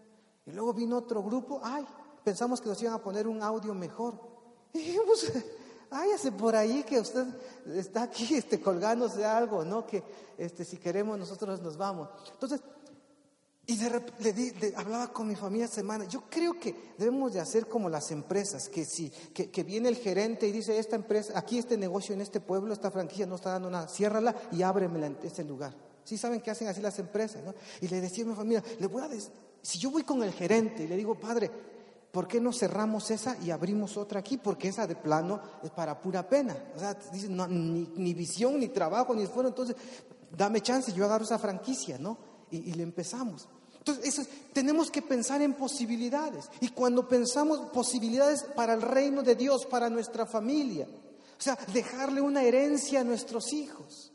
[0.45, 1.85] Y luego vino otro grupo, ay,
[2.23, 4.17] pensamos que nos iban a poner un audio mejor.
[4.73, 5.29] Y dijimos,
[5.89, 7.25] váyase por ahí que usted
[7.75, 9.85] está aquí este, colgándose algo, ¿no?
[9.85, 10.01] Que
[10.37, 12.07] este, si queremos nosotros nos vamos.
[12.31, 12.61] Entonces,
[13.67, 13.77] y
[14.19, 18.11] le, di, hablaba con mi familia semana, yo creo que debemos de hacer como las
[18.11, 22.15] empresas, que si que, que, viene el gerente y dice, esta empresa, aquí este negocio
[22.15, 25.75] en este pueblo, esta franquicia no está dando nada, ciérrala y ábremela en ese lugar.
[26.05, 27.53] Sí saben que hacen así las empresas, ¿no?
[27.81, 29.29] Y le decía a mi familia, le voy a decir,
[29.61, 31.51] si yo voy con el gerente y le digo, padre,
[32.11, 34.37] ¿por qué no cerramos esa y abrimos otra aquí?
[34.37, 36.55] Porque esa de plano es para pura pena.
[36.73, 37.37] O sea, dicen,
[37.95, 39.49] ni, visión, ni trabajo, ni esfuerzo.
[39.49, 39.75] Entonces,
[40.35, 42.17] dame chance, yo agarro esa franquicia, ¿no?
[42.49, 43.49] Y, le empezamos.
[43.87, 46.49] Entonces, tenemos que pensar en posibilidades.
[46.61, 52.21] Y cuando pensamos posibilidades para el reino de Dios, para nuestra familia, o sea, dejarle
[52.21, 54.11] una herencia a nuestros hijos.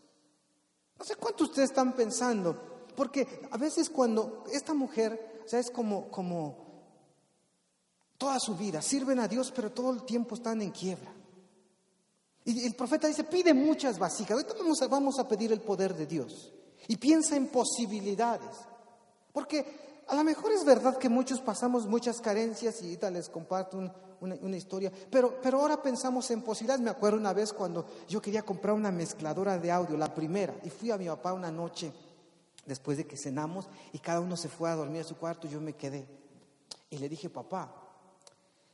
[0.99, 5.71] No sé cuánto ustedes están pensando, porque a veces cuando esta mujer, o sea, es
[5.71, 6.57] como, como
[8.19, 11.13] toda su vida, sirven a Dios, pero todo el tiempo están en quiebra.
[12.45, 14.33] Y el profeta dice, pide muchas vasijas.
[14.33, 16.53] Ahorita vamos vamos a pedir el poder de Dios.
[16.89, 18.57] Y piensa en posibilidades.
[19.33, 23.79] Porque a lo mejor es verdad que muchos pasamos muchas carencias y ahorita les comparto
[24.21, 26.83] una, historia, pero, pero ahora pensamos en posibilidades.
[26.83, 30.71] Me acuerdo una vez cuando yo quería comprar una mezcladora de audio, la primera, y
[30.71, 31.93] fui a mi papá una noche
[32.67, 35.61] después de que cenamos y cada uno se fue a dormir a su cuarto, yo
[35.61, 36.07] me quedé.
[36.91, 37.75] Y le dije, papá,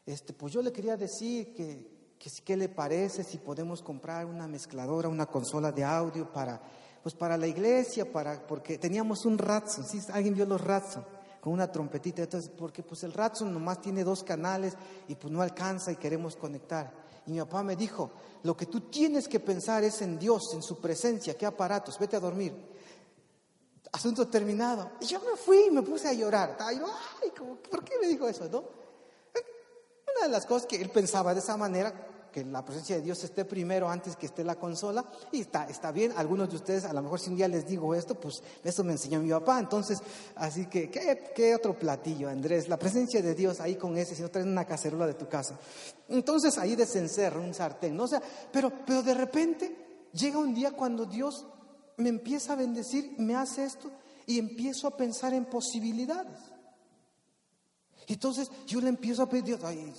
[0.05, 4.49] este, pues yo le quería decir que, que qué le parece si podemos comprar una
[4.49, 6.61] mezcladora, una consola de audio para,
[7.09, 9.99] pues para la iglesia, para, porque teníamos un Ratson, ¿sí?
[10.13, 11.03] alguien vio los Ratson
[11.41, 14.75] con una trompetita, entonces, porque pues el Ratson nomás tiene dos canales
[15.09, 16.93] y pues no alcanza y queremos conectar.
[17.25, 18.11] Y mi papá me dijo,
[18.43, 22.17] lo que tú tienes que pensar es en Dios, en su presencia, qué aparatos, vete
[22.17, 22.55] a dormir.
[23.91, 24.91] Asunto terminado.
[25.01, 26.59] Y yo me fui y me puse a llorar.
[26.61, 26.79] ay,
[27.71, 28.47] ¿por qué me dijo eso?
[28.51, 28.59] ¿no?
[28.59, 31.95] Una de las cosas que él pensaba de esa manera,
[32.31, 35.93] que la presencia de Dios esté primero antes que esté la consola, y está, está
[35.93, 38.85] bien, algunos de ustedes, a lo mejor si un día les digo esto, pues eso
[38.85, 39.99] me enseñó mi papá, entonces,
[40.37, 42.69] así que, ¿qué, otro platillo, Andrés?
[42.69, 45.59] La presencia de Dios ahí con ese, si no traes una cacerola de tu casa.
[46.09, 48.05] Entonces ahí desencerro un sartén, ¿no?
[48.05, 51.47] O sea, pero, pero de repente llega un día cuando Dios
[51.97, 53.91] me empieza a bendecir, me hace esto,
[54.27, 56.39] y empiezo a pensar en posibilidades.
[58.07, 59.93] Entonces yo le empiezo a pedir, ay,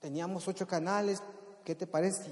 [0.00, 1.22] teníamos ocho canales,
[1.66, 2.22] ¿qué te parece?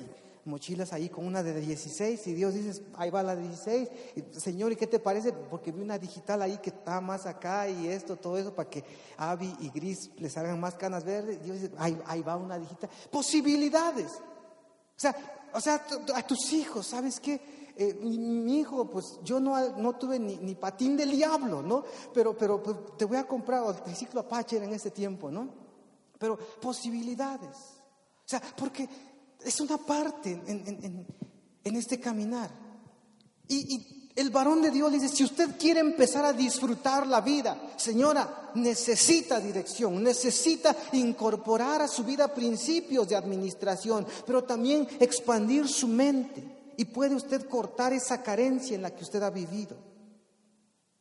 [0.46, 3.88] mochilas ahí con una de 16 y Dios dice, ahí va la de 16.
[4.36, 5.32] Señor, ¿y qué te parece?
[5.32, 8.84] Porque vi una digital ahí que está más acá y esto, todo eso, para que
[9.16, 11.42] Avi y Gris les salgan más canas verdes.
[11.42, 12.90] Dios dice, ahí, ahí va una digital.
[13.10, 14.12] Posibilidades.
[14.12, 15.16] O sea,
[15.54, 15.82] o sea,
[16.14, 17.72] a tus hijos, ¿sabes qué?
[17.76, 21.84] Eh, mi, hijo, pues yo no, no tuve ni, patín del diablo, ¿no?
[22.12, 25.48] Pero, pero pues, te voy a comprar, el triciclo Apache en ese tiempo, ¿no?
[26.18, 27.56] Pero posibilidades.
[28.24, 28.88] O sea, porque
[29.44, 32.50] es una parte en, este caminar.
[33.48, 37.60] Y, el varón de Dios le dice, si usted quiere empezar a disfrutar la vida,
[37.76, 45.88] señora, necesita dirección, necesita incorporar a su vida principios de administración, pero también expandir su
[45.88, 46.72] mente.
[46.76, 49.93] Y puede usted cortar esa carencia en la que usted ha vivido.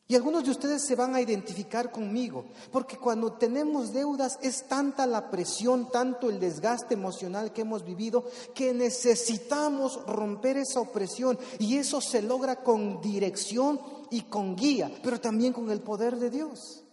[0.05, 5.07] Y algunos de ustedes se van a identificar conmigo, porque cuando tenemos deudas es tanta
[5.07, 11.39] la presión, tanto el desgaste emocional que hemos vivido, que necesitamos romper esa opresión.
[11.57, 13.79] Y eso se logra con dirección
[14.11, 16.83] y con guía, pero también con el poder de Dios.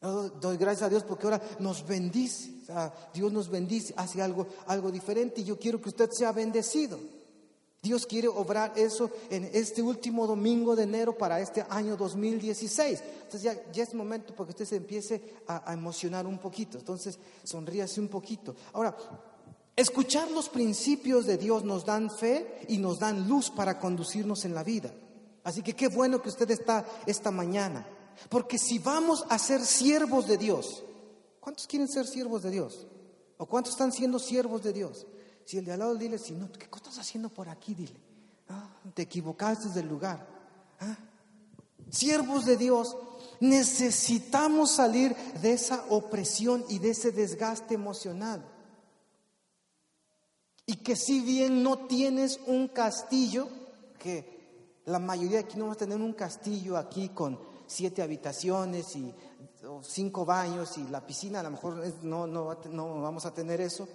[0.00, 2.50] doy gracias a Dios porque ahora nos bendice,
[3.14, 6.98] Dios nos bendice, hace algo, algo diferente y yo quiero que usted sea bendecido.
[7.82, 13.02] Dios quiere obrar eso en este último domingo de enero para este año 2016.
[13.22, 16.76] Entonces ya, es momento para que usted se empiece a, a emocionar un poquito.
[16.76, 18.54] Entonces sonríase un poquito.
[18.74, 18.94] Ahora,
[19.76, 24.54] escuchar los principios de Dios nos dan fe y nos dan luz para conducirnos en
[24.54, 24.92] la vida.
[25.42, 27.86] Así que qué bueno que usted está esta mañana.
[28.28, 30.84] Porque si vamos a ser siervos de Dios,
[31.40, 32.86] ¿cuántos quieren ser siervos de Dios?
[33.38, 35.06] ¿O cuántos están siendo siervos de Dios?
[35.44, 37.74] Si el de al lado dile, si no, ¿qué estás haciendo por aquí?
[37.74, 37.96] Dile,
[38.48, 40.26] ah, te equivocaste del lugar.
[40.78, 40.96] Ah,
[41.90, 42.96] siervos de Dios,
[43.40, 48.44] necesitamos salir de esa opresión y de ese desgaste emocional.
[50.66, 53.48] Y que si bien no tienes un castillo,
[53.98, 58.94] que la mayoría de aquí no vamos a tener un castillo aquí con siete habitaciones
[58.94, 59.12] y
[59.82, 63.88] cinco baños y la piscina, a lo mejor no, no, no vamos a tener eso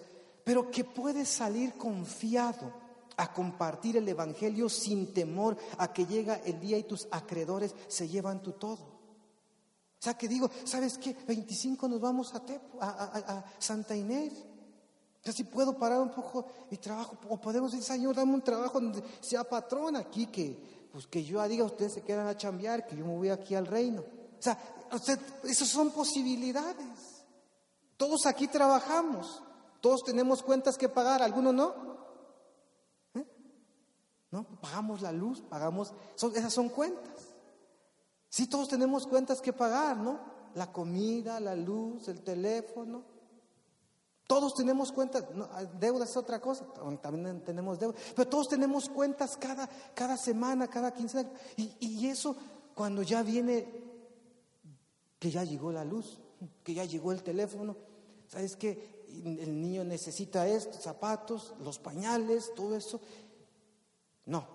[0.45, 2.71] pero que puedes salir confiado
[3.17, 8.07] a compartir el Evangelio sin temor a que llega el día y tus acreedores se
[8.07, 8.95] llevan tu todo.
[9.99, 11.15] O sea, que digo, ¿sabes qué?
[11.27, 12.43] 25 nos vamos a,
[12.79, 14.33] a, Santa Inés.
[15.25, 18.79] O si puedo parar un poco mi trabajo, o podemos decir, Señor, dame un trabajo
[18.79, 22.95] donde sea patrón aquí, que, pues que yo diga, ustedes se quedan a chambear, que
[22.95, 24.01] yo me voy aquí al reino.
[24.01, 24.59] O sea,
[25.43, 27.23] esas son posibilidades.
[27.97, 29.41] Todos aquí trabajamos.
[29.85, 31.75] Todos tenemos cuentas que pagar, algunos no.
[33.13, 33.23] ¿Eh?
[34.31, 34.43] ¿No?
[34.59, 35.93] Pagamos la luz, pagamos,
[36.33, 37.35] esas son cuentas.
[38.27, 40.21] Sí, todos tenemos cuentas que pagar, ¿no?
[40.55, 43.03] La comida, la luz, el teléfono.
[44.25, 45.23] Todos tenemos cuentas,
[45.79, 46.65] deuda es otra cosa,
[46.99, 51.29] también tenemos deuda, pero todos tenemos cuentas cada, cada semana, cada quincena.
[51.57, 52.35] Y, y eso
[52.73, 53.67] cuando ya viene,
[55.19, 56.17] que ya llegó la luz,
[56.63, 57.77] que ya llegó el teléfono,
[58.27, 58.94] ¿sabes qué?
[59.23, 62.99] El niño necesita esto, zapatos, los pañales, todo eso.
[64.25, 64.47] No,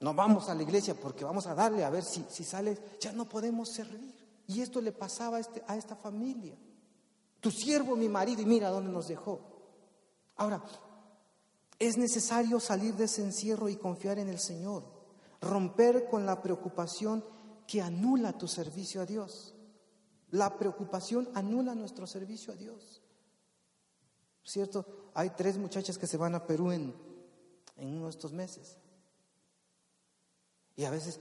[0.00, 3.12] no vamos a la iglesia porque vamos a darle a ver si, si sale, ya
[3.12, 4.14] no podemos servir.
[4.46, 6.54] Y esto le pasaba a, este, a esta familia.
[7.40, 9.40] Tu siervo, mi marido, y mira dónde nos dejó.
[10.36, 10.62] Ahora,
[11.78, 14.84] es necesario salir de ese encierro y confiar en el Señor,
[15.40, 17.24] romper con la preocupación
[17.66, 19.54] que anula tu servicio a Dios.
[20.30, 23.03] La preocupación anula nuestro servicio a Dios.
[24.44, 24.86] ¿Cierto?
[25.14, 26.94] Hay tres muchachas que se van a Perú en,
[27.76, 28.76] en uno de estos meses.
[30.76, 31.18] Y a veces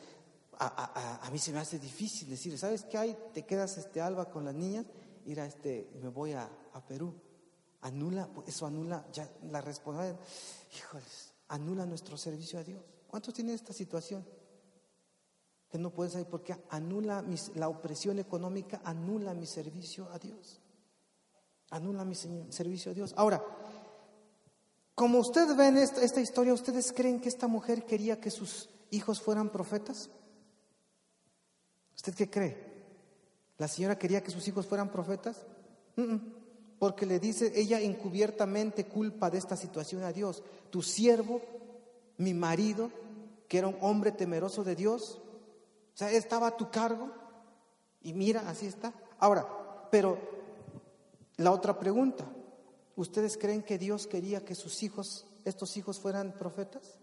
[0.59, 3.17] a, mí se me hace difícil decir, ¿sabes qué hay?
[3.33, 4.85] Te quedas este alba con las niñas,
[5.25, 6.49] ir a este, me voy a,
[6.87, 7.13] Perú.
[7.81, 10.19] Anula, eso anula ya la responsabilidad.
[10.75, 12.81] Híjoles, anula nuestro servicio a Dios.
[13.07, 14.25] ¿Cuántos tienen esta situación?
[15.69, 17.23] Que no pueden saber por qué anula
[17.55, 20.62] la opresión económica, anula mi servicio a Dios
[21.73, 23.13] anula mi servicio a Dios.
[23.17, 23.43] Ahora,
[24.93, 29.19] como ustedes ven esta, esta historia, ¿ustedes creen que esta mujer quería que sus hijos
[29.19, 30.11] fueran profetas?
[31.95, 32.73] ¿Usted qué cree?
[33.57, 35.47] ¿La señora quería que sus hijos fueran profetas?
[36.77, 40.43] Porque le dice ella encubiertamente culpa de esta situación a Dios.
[40.69, 41.41] Tu siervo,
[42.17, 42.91] mi marido,
[43.47, 45.19] que era un hombre temeroso de Dios,
[45.93, 47.09] o sea, estaba a tu cargo
[48.01, 48.93] y mira, así está.
[49.17, 49.47] Ahora,
[49.89, 50.32] pero
[51.37, 52.25] la otra pregunta,
[52.95, 56.99] ¿ustedes creen que Dios quería que sus hijos, estos hijos fueran profetas?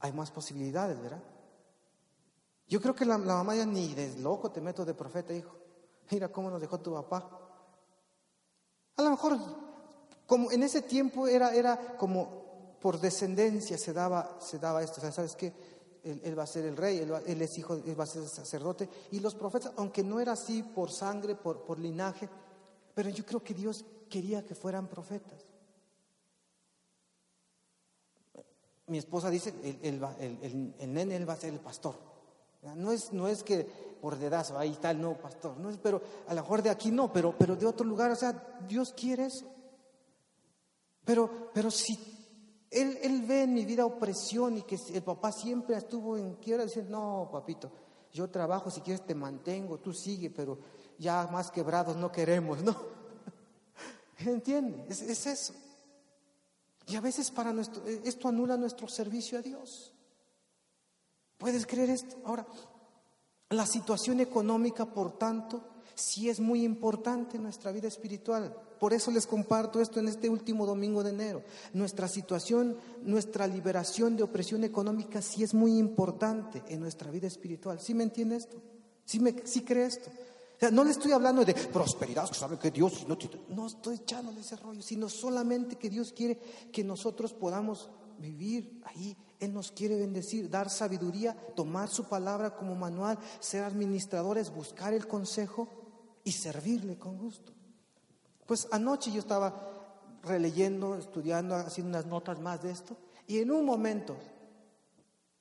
[0.00, 1.22] Hay más posibilidades, ¿verdad?
[2.68, 5.54] Yo creo que la, mamá ya ni de loco te meto de profeta, hijo.
[6.10, 7.38] Mira cómo nos dejó tu papá.
[8.96, 9.38] A lo mejor,
[10.26, 15.00] como en ese tiempo era, era como por descendencia se daba, se daba esto.
[15.12, 15.52] ¿sabes qué?
[16.04, 18.88] Él, va a ser el rey, él, es hijo, él va a ser sacerdote.
[19.12, 22.28] Y los profetas, aunque no era así por sangre, por, linaje,
[22.94, 25.46] pero yo creo que Dios quería que fueran profetas.
[28.86, 31.94] Mi esposa dice, el, el, el, nene él va a ser el pastor.
[32.76, 33.64] No es, no es que
[34.00, 36.90] por dedazo, ahí está el nuevo pastor, no es, pero a lo mejor de aquí
[36.90, 39.46] no, pero, pero de otro lugar, o sea, Dios quiere eso.
[41.04, 41.96] Pero, pero si
[42.72, 46.64] Él, él ve en mi vida opresión y que el papá siempre estuvo en quiebra,
[46.64, 47.70] dice, no, papito,
[48.12, 50.58] yo trabajo, si quieres te mantengo, tú sigue, pero
[50.98, 52.76] ya más quebrados no queremos, ¿no?
[54.18, 54.86] ¿Entiende?
[54.88, 55.54] Es, es eso.
[56.86, 59.94] Y a veces para nuestro, esto anula nuestro servicio a Dios.
[61.38, 62.16] ¿Puedes creer esto?
[62.24, 62.46] Ahora,
[63.50, 65.64] la situación económica, por tanto,
[65.94, 68.56] sí es muy importante en nuestra vida espiritual.
[68.82, 71.44] Por eso les comparto esto en este último domingo de enero.
[71.72, 77.78] Nuestra situación, nuestra liberación de opresión económica sí es muy importante en nuestra vida espiritual.
[77.78, 78.60] ¿Sí me entiende esto?
[79.04, 80.10] ¿Sí, me, sí cree esto?
[80.72, 83.16] no le estoy hablando de prosperidad, que sabe que Dios no,
[83.50, 86.40] no estoy echándole ese rollo, sino solamente que Dios quiere
[86.72, 89.16] que nosotros podamos vivir ahí.
[89.38, 95.06] Él nos quiere bendecir, dar sabiduría, tomar su palabra como manual, ser administradores, buscar el
[95.06, 95.68] consejo
[96.24, 97.52] y servirle con gusto.
[98.52, 99.54] Pues anoche yo estaba
[100.24, 102.94] releyendo, estudiando, haciendo unas notas más de esto,
[103.26, 104.14] y en un momento,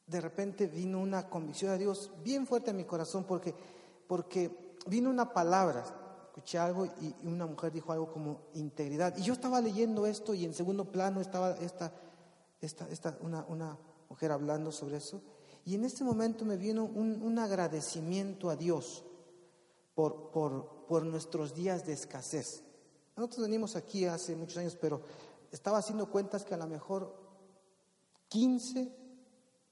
[0.08, 3.54] de repente vino una convicción de Dios bien fuerte en mi corazón, porque,
[4.08, 5.84] porque vino una palabra,
[6.28, 9.18] escuché algo y, una mujer dijo algo como integridad.
[9.18, 11.92] Y yo estaba leyendo esto y en segundo plano estaba esta,
[12.62, 15.22] esta, esta una, una mujer hablando sobre eso.
[15.66, 19.04] Y en este momento me vino un, un agradecimiento a Dios
[19.96, 22.71] por, por, por nuestros días de escasez.
[23.22, 25.00] Nosotros venimos aquí hace muchos años, pero
[25.52, 27.16] estaba haciendo cuentas que a lo mejor
[28.30, 28.92] 15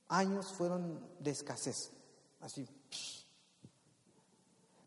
[0.10, 1.90] años fueron de escasez.
[2.42, 2.68] Así.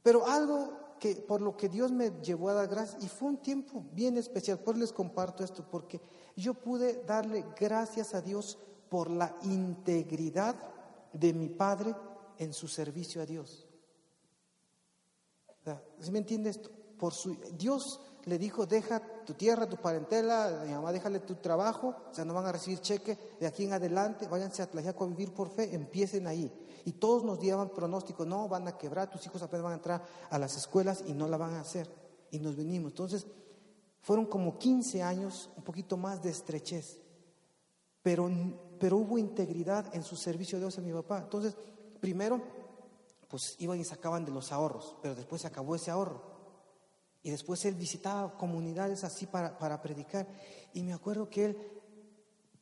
[0.04, 3.38] Pero algo que por lo que Dios me llevó a dar gracias, y fue un
[3.38, 6.00] tiempo bien especial, por les comparto esto, porque
[6.36, 8.58] yo pude darle gracias a Dios
[8.88, 10.54] por la integridad
[11.12, 11.96] de mi padre
[12.38, 13.66] en su servicio a Dios.
[15.98, 16.70] ¿Sí me entiende esto?
[16.96, 21.95] Por su, Dios le dijo, deja tu tierra, tu parentela, mi mamá, déjale tu trabajo,
[22.11, 25.09] o sea, no van a recibir cheque de aquí en adelante, váyanse a Tlajaco a
[25.09, 26.53] vivir por fe, empiecen ahí.
[26.85, 30.05] Y todos nos daban pronóstico, no, van a quebrar, tus hijos apenas van a entrar
[30.31, 31.89] a las escuelas y no la van a hacer.
[32.31, 32.93] Y nos venimos.
[32.93, 33.27] Entonces,
[34.01, 37.01] fueron como 15 años, un poquito más de estrechez,
[38.03, 38.31] pero,
[38.79, 41.18] pero hubo integridad en su servicio de Dios a mi papá.
[41.18, 41.57] Entonces,
[42.01, 42.41] primero,
[43.29, 46.32] pues iban y sacaban de los ahorros, pero después se acabó ese ahorro.
[47.23, 50.27] Y después él visitaba comunidades así para, para predicar.
[50.75, 51.57] Y me acuerdo que él,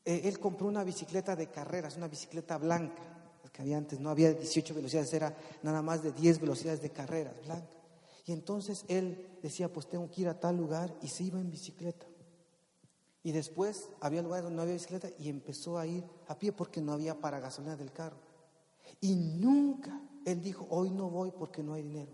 [0.05, 3.21] eh, él compró una bicicleta de carreras, una bicicleta blanca,
[3.53, 7.35] que había antes, no había 18 velocidades, era nada más de 10 velocidades de carreras,
[7.45, 7.67] blanca.
[8.27, 11.51] Y entonces él decía, pues tengo que ir a tal lugar y se iba en
[11.51, 12.07] bicicleta.
[13.23, 16.81] Y después había lugares donde no había bicicleta y empezó a ir a pie porque
[16.81, 18.19] no había para gasolina del carro.
[19.01, 22.13] Y nunca él dijo, hoy no voy porque no hay dinero.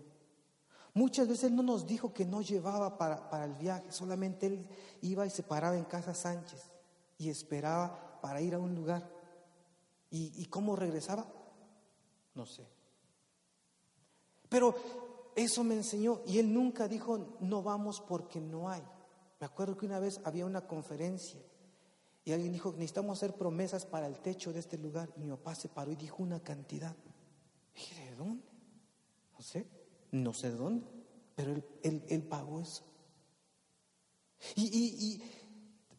[0.97, 4.67] Muchas veces no nos dijo que no llevaba para, el viaje, solamente Él
[5.01, 6.71] iba y se paraba en Casa Sánchez
[7.19, 9.07] y esperaba para ir a un lugar.
[10.09, 11.27] ¿Y, cómo regresaba?
[12.33, 12.67] No sé.
[14.49, 14.73] Pero
[15.35, 18.81] eso me enseñó y Él nunca dijo, no vamos porque no hay.
[19.39, 21.39] Me acuerdo que una vez había una conferencia
[22.25, 25.13] y alguien dijo, necesitamos hacer promesas para el techo de este lugar.
[25.15, 26.95] Y mi papá se paró y dijo una cantidad.
[27.75, 28.43] ¿de dónde?
[29.37, 29.76] No sé
[30.11, 30.85] no sé dónde,
[31.35, 32.83] pero Él, pagó eso.
[34.55, 35.21] Y,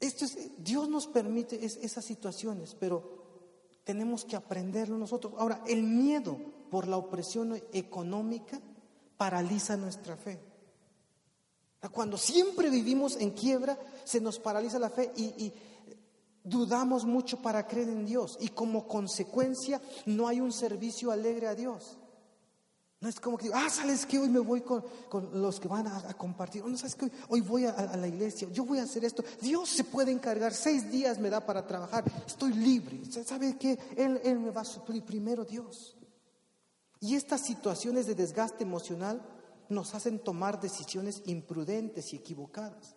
[0.01, 3.19] esto es, Dios nos permite esas situaciones, pero
[3.85, 5.35] tenemos que aprenderlo nosotros.
[5.39, 6.39] Ahora, el miedo
[6.71, 8.61] por la opresión económica
[9.17, 10.39] paraliza nuestra fe.
[11.93, 15.53] Cuando siempre vivimos en quiebra, se nos paraliza la fe y, y
[16.49, 21.55] dudamos mucho para creer en Dios y como consecuencia no hay un servicio alegre a
[21.55, 21.98] Dios.
[23.01, 24.83] No es como que digo, ah, ¿sabes que Hoy me voy con,
[25.33, 26.65] los que van a, compartir.
[26.65, 29.23] No, ¿sabes que Hoy voy a, la iglesia, yo voy a hacer esto.
[29.41, 33.01] Dios se puede encargar, seis días me da para trabajar, estoy libre.
[33.25, 33.79] ¿Sabe qué?
[33.97, 35.97] Él, él me va a suplir primero Dios.
[37.01, 39.23] Y estas situaciones de desgaste emocional
[39.69, 42.97] nos hacen tomar decisiones imprudentes y equivocadas.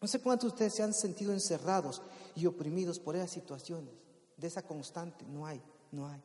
[0.00, 2.02] No sé cuántos de ustedes se han sentido encerrados
[2.36, 3.94] y oprimidos por esas situaciones.
[4.36, 5.60] De esa constante, no hay,
[5.90, 6.22] no hay.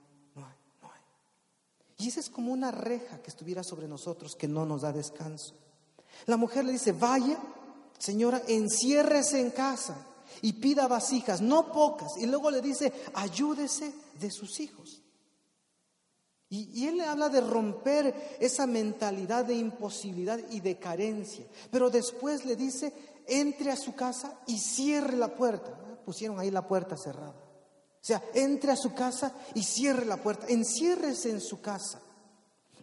[2.04, 5.56] Y esa es como una reja que estuviera sobre nosotros que no nos da descanso.
[6.26, 7.40] La mujer le dice, vaya,
[7.98, 9.96] señora, enciérrese en casa
[10.42, 12.18] y pida vasijas, no pocas.
[12.18, 15.02] Y luego le dice, ayúdese de sus hijos.
[16.50, 21.46] Y, y, él le habla de romper esa mentalidad de imposibilidad y de carencia.
[21.72, 22.92] Pero después le dice,
[23.28, 25.74] entre a su casa y cierre la puerta.
[26.06, 27.43] Pusieron ahí la puerta cerrada.
[28.04, 32.02] O sea, entre a su casa y cierre la puerta, enciérrese en su casa.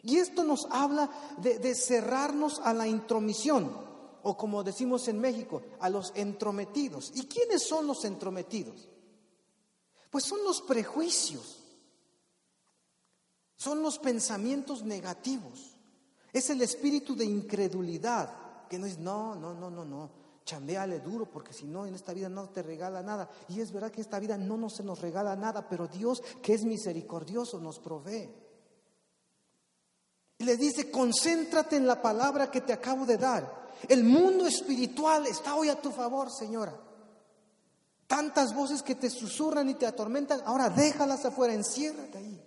[0.03, 3.91] Y esto nos habla de, cerrarnos a la intromisión.
[4.23, 7.13] o como decimos en México, a los entrometidos.
[7.15, 8.89] ¿Y quiénes son los entrometidos?
[10.09, 11.59] Pues son los prejuicios,
[13.57, 15.77] son los pensamientos negativos,
[16.33, 20.11] es el espíritu de incredulidad, que no es, no, no, no, no, no,
[20.51, 23.31] chambeale duro porque si no en esta vida no te regala nada.
[23.49, 26.55] Y es verdad que esta vida no nos, se nos regala nada, pero Dios que
[26.55, 28.29] es misericordioso nos provee.
[30.39, 33.71] Y le dice, concéntrate en la palabra que te acabo de dar.
[33.89, 36.75] El mundo espiritual está hoy a tu favor, señora.
[38.07, 42.43] Tantas voces que te susurran y te atormentan, ahora déjalas afuera, enciérrate ahí.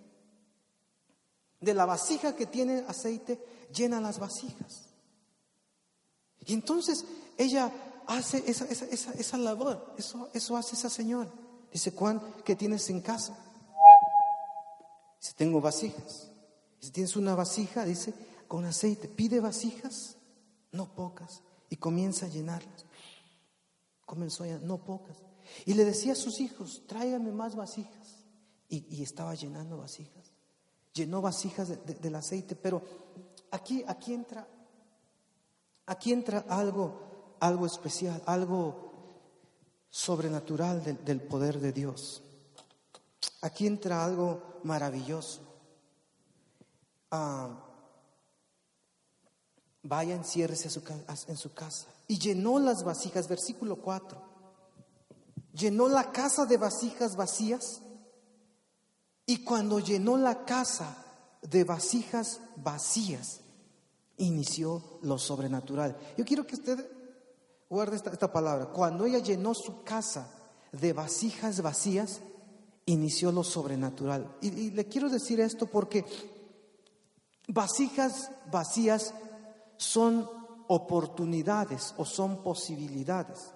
[1.60, 4.88] De la vasija que tiene aceite, llena las vasijas.
[6.46, 7.04] Y entonces
[7.38, 7.72] ella
[8.06, 11.30] hace esa, esa, esa, labor, eso, eso hace esa señora.
[11.72, 13.36] Dice, Juan, ¿qué tienes en casa?
[15.20, 16.30] Dice, tengo vasijas.
[16.80, 18.14] Si tienes una vasija, dice,
[18.46, 20.16] con aceite, pide vasijas,
[20.72, 22.84] no pocas, y comienza a llenarlas.
[24.04, 25.16] Comenzó a llenar, no pocas.
[25.64, 28.24] Y le decía a sus hijos, tráigame más vasijas.
[28.68, 30.32] Y, estaba llenando vasijas.
[30.92, 32.82] Llenó vasijas del aceite, pero
[33.50, 34.48] aquí, aquí entra,
[35.86, 38.92] aquí entra algo, algo especial, algo
[39.90, 42.22] sobrenatural del, poder de Dios.
[43.42, 45.40] Aquí entra algo maravilloso.
[47.10, 47.50] Ah,
[49.82, 50.68] vaya, enciérrese
[51.28, 51.86] en su casa.
[52.08, 54.34] Y llenó las vasijas, versículo 4
[55.54, 57.80] llenó la casa de vasijas vacías
[59.26, 60.98] y cuando llenó la casa
[61.40, 63.40] de vasijas vacías,
[64.16, 65.96] inició lo sobrenatural.
[66.18, 66.86] Yo quiero que usted
[67.68, 68.66] guarde esta, palabra.
[68.66, 70.28] Cuando ella llenó su casa
[70.72, 72.20] de vasijas vacías,
[72.86, 74.36] inició lo sobrenatural.
[74.40, 76.04] y le quiero decir esto porque
[77.48, 79.14] vasijas vacías
[79.76, 80.28] son
[80.68, 83.54] oportunidades o son posibilidades.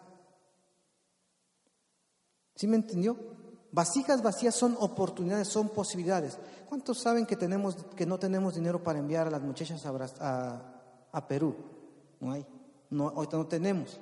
[2.55, 3.17] ¿Sí me entendió?
[3.71, 6.39] Vasijas vacías son oportunidades, son posibilidades.
[6.69, 11.55] ¿Cuántos saben que, tenemos, que no tenemos dinero para enviar a las muchachas a, Perú?
[12.21, 12.45] No hay.
[12.91, 13.99] No, ahorita no tenemos.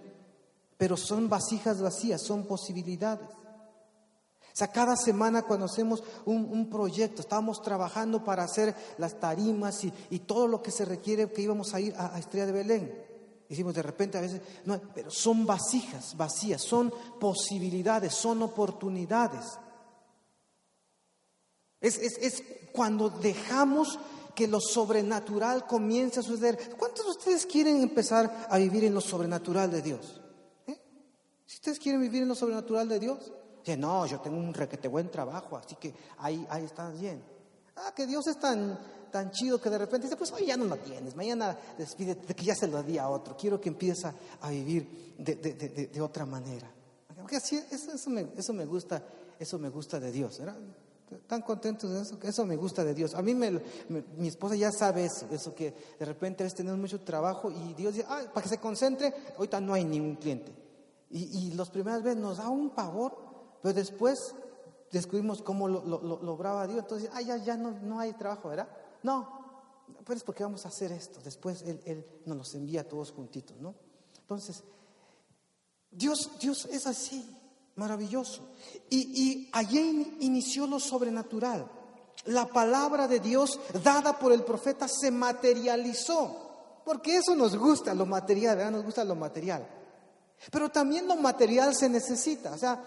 [0.76, 3.28] Pero son vasijas vacías, son posibilidades.
[3.28, 10.18] O sea, cada semana cuando hacemos un, proyecto, estábamos trabajando para hacer las tarimas y,
[10.20, 13.06] todo lo que se requiere que íbamos a ir a, a Estrella de Belén.
[13.48, 19.58] Decimos de repente a veces, no, pero son vasijas vacías, son posibilidades, son oportunidades.
[21.80, 23.98] Es, es, cuando dejamos
[24.36, 26.76] que lo sobrenatural comience a suceder.
[26.76, 30.20] ¿Cuántos de ustedes quieren empezar a vivir en lo sobrenatural de Dios?
[30.68, 30.78] ¿Eh?
[31.46, 33.32] Si ustedes quieren vivir en lo sobrenatural de Dios,
[33.64, 37.24] dicen, no, yo tengo un requete buen trabajo, así que ahí, ahí están bien.
[37.76, 38.78] Ah, que Dios es tan,
[39.10, 42.44] tan chido que de repente dice, pues hoy ya no lo tienes, mañana despídete, que
[42.44, 44.06] ya se lo di a otro, quiero que empiece
[44.40, 46.70] a vivir de, otra manera.
[47.16, 49.02] Porque así, eso, me, eso, me, gusta,
[49.38, 50.58] eso me gusta de Dios, ¿verdad?
[51.26, 53.14] Tan contentos de eso, eso me gusta de Dios.
[53.14, 53.62] A mí me,
[54.16, 57.74] mi esposa ya sabe eso, eso que de repente a veces tenemos mucho trabajo y
[57.74, 60.52] Dios dice, ah, para que se concentre, ahorita no hay ningún cliente.
[61.10, 63.16] Y, y los primeras veces nos da un pavor,
[63.62, 64.34] pero después
[64.90, 66.80] descubrimos cómo lo, lo, lograba Dios.
[66.80, 68.68] Entonces, ah, ya, ya no, no hay trabajo, ¿verdad?
[69.02, 69.46] No,
[70.04, 71.20] pues porque vamos a hacer esto.
[71.22, 73.74] Después Él, nos los envía todos juntitos, ¿no?
[74.20, 74.64] Entonces,
[75.90, 77.35] Dios, Dios es así,
[77.76, 78.42] maravilloso.
[78.90, 81.70] Y, allí inició lo sobrenatural.
[82.24, 86.44] La palabra de Dios dada por el profeta se materializó.
[86.84, 88.70] Porque eso nos gusta, lo material.
[88.72, 89.66] Nos gusta lo material.
[90.50, 92.52] Pero también lo material se necesita.
[92.52, 92.80] O sea,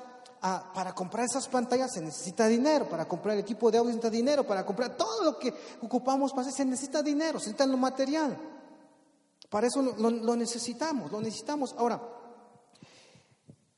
[0.74, 4.16] para comprar esas pantallas se necesita dinero, para comprar el equipo de audio se necesita
[4.16, 8.38] dinero, para comprar todo lo que ocupamos para se necesita dinero, se necesita lo material.
[9.50, 11.74] Para eso lo, necesitamos, lo necesitamos.
[11.78, 12.02] Ahora,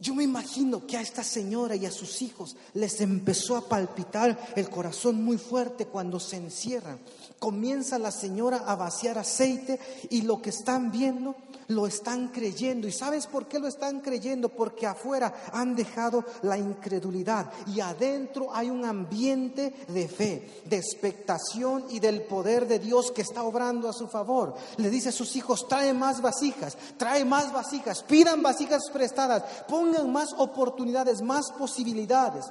[0.01, 4.37] yo me imagino que a esta señora y a sus hijos les empezó a palpitar
[4.55, 6.99] el corazón muy fuerte cuando se encierran.
[7.37, 9.79] Comienza la señora a vaciar aceite
[10.09, 11.35] y lo que están viendo
[11.71, 12.87] lo están creyendo.
[12.87, 14.49] ¿Y sabes por qué lo están creyendo?
[14.49, 21.85] Porque afuera han dejado la incredulidad y adentro hay un ambiente de fe, de expectación
[21.89, 24.55] y del poder de Dios que está obrando a su favor.
[24.77, 30.11] Le dice a sus hijos, trae más vasijas, trae más vasijas, pidan vasijas prestadas, pongan
[30.11, 32.45] más oportunidades, más posibilidades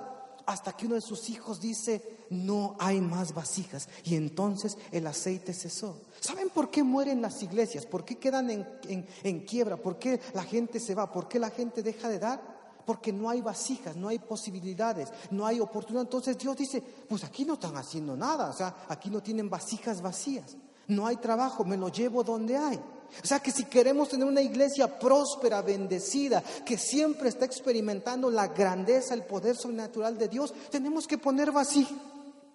[0.47, 3.89] hasta que uno de sus hijos dice, no hay más vasijas.
[4.05, 5.97] Y entonces el aceite cesó.
[6.21, 7.87] ¿Saben por qué mueren las iglesias?
[7.87, 9.79] ¿Por qué quedan en, quiebra?
[9.79, 11.11] ¿Por qué la gente se va?
[11.11, 12.61] ¿Por qué la gente deja de dar?
[12.85, 16.03] Porque no hay vasijas, no hay posibilidades, no hay oportunidad.
[16.03, 20.03] Entonces Dios dice, pues aquí no están haciendo nada, o sea, aquí no tienen vasijas
[20.03, 20.57] vacías.
[20.89, 22.77] No hay trabajo, me lo llevo donde hay.
[22.77, 28.49] O sea que si queremos tener una iglesia próspera, bendecida, que siempre está experimentando la
[28.49, 31.87] grandeza, el poder sobrenatural de Dios, tenemos que poner vacío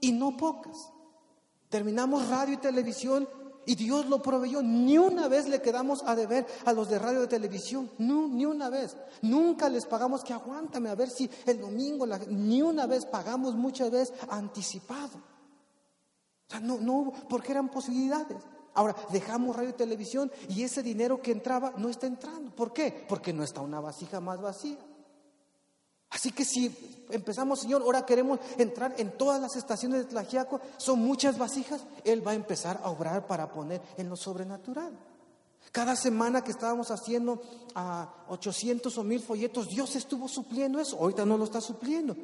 [0.01, 0.91] y no pocas.
[1.69, 3.27] Terminamos radio y televisión
[3.65, 4.61] y Dios lo proveyó.
[4.61, 7.89] Ni una vez le quedamos a deber a los de radio y televisión.
[7.97, 8.95] No, ni una vez.
[9.21, 13.91] Nunca les pagamos que aguántame a ver si el domingo, ni una vez pagamos muchas
[13.91, 15.17] veces anticipado.
[16.47, 18.37] O sea, no, no, porque eran posibilidades.
[18.75, 22.53] Ahora dejamos radio y televisión y ese dinero que entraba no está entrando.
[22.53, 23.05] ¿Por qué?
[23.07, 24.77] Porque no está una vasija más vacía.
[26.15, 26.73] Así que si
[27.09, 32.25] empezamos, Señor, ahora queremos entrar en todas las estaciones de Tlajiaco, son muchas vasijas, Él
[32.25, 34.97] va a empezar a obrar para poner en lo sobrenatural.
[35.73, 37.41] Cada semana que estábamos haciendo
[37.75, 42.15] a 800 o 1000 folletos, Dios estuvo supliendo eso, ahorita no lo está supliendo.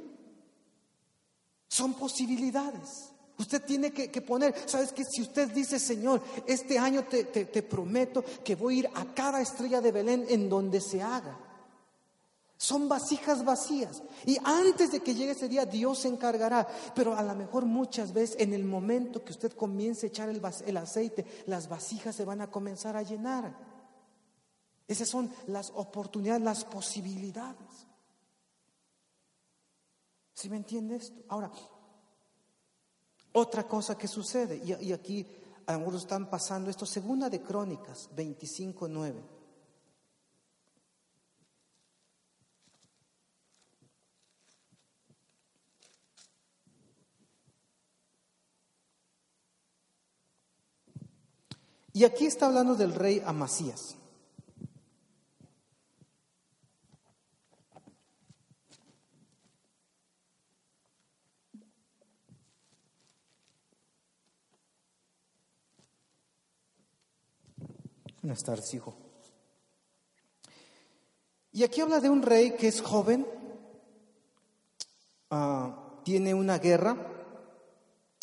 [1.68, 3.10] Son posibilidades.
[3.38, 8.24] Usted tiene que, poner, ¿sabes que Si usted dice, Señor, este año te, te prometo
[8.42, 11.51] que voy a ir a cada estrella de Belén en donde se haga.
[12.62, 14.04] Son vasijas vacías.
[14.24, 16.68] Y antes de que llegue ese día, Dios se encargará.
[16.94, 20.78] Pero a lo mejor muchas veces, en el momento que usted comience a echar el,
[20.78, 23.58] aceite, las vasijas se van a comenzar a llenar.
[24.88, 27.88] Esas son las oportunidades, las posibilidades.
[30.36, 31.20] ¿Sí me entiende esto?
[31.30, 31.50] Ahora,
[33.32, 35.26] otra cosa que sucede, y, aquí
[35.66, 38.88] algunos están pasando esto, segunda de Crónicas 25,
[51.94, 53.98] Y aquí está hablando del rey Amasías.
[68.22, 68.96] Buenas tardes, hijo.
[71.52, 73.28] Y aquí habla de un rey que es joven,
[75.30, 76.96] ah, tiene una guerra,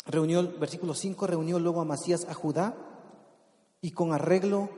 [0.05, 2.88] reunió, versículo 5, reunió luego a Masías a Judá
[3.81, 4.69] y con arreglo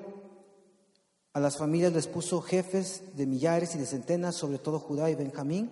[1.33, 5.15] a las familias les puso jefes de millares y de centenas, sobre todo Judá y
[5.15, 5.71] Benjamín.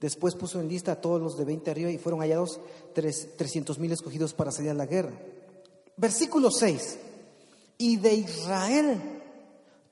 [0.00, 2.60] Después puso en lista a todos los de 20 arriba y fueron hallados
[2.94, 5.12] 300 mil escogidos para salir a la guerra.
[5.96, 6.98] Versículo 6
[7.78, 9.00] y de Israel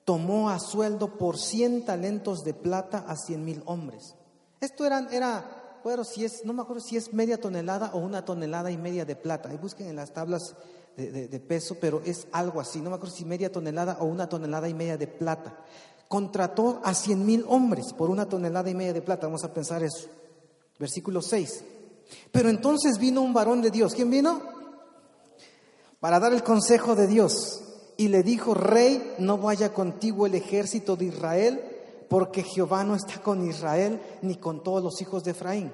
[0.04, 4.14] tomó a sueldo por 100 talentos de plata a 100 mil hombres.
[4.60, 5.59] Esto era, era,
[6.04, 9.16] si es, no me acuerdo si es media tonelada o una tonelada y media de
[9.16, 9.50] plata.
[9.50, 10.54] Ahí busquen en las tablas
[10.96, 12.80] de, peso, pero es algo así.
[12.80, 15.64] No me acuerdo si media tonelada o una tonelada y media de plata.
[16.08, 19.26] Contrató a 100 mil hombres por una tonelada y media de plata.
[19.26, 20.08] Vamos a pensar eso.
[20.78, 21.64] Versículo 6.
[22.32, 23.94] Pero entonces vino un varón de Dios.
[23.94, 24.42] ¿Quién vino?
[26.00, 27.62] Para dar el consejo de Dios
[27.96, 31.60] y le dijo, Rey, no vaya contigo el ejército de Israel,
[32.10, 35.72] porque Jehová no está con Israel ni con todos los hijos de Efraín.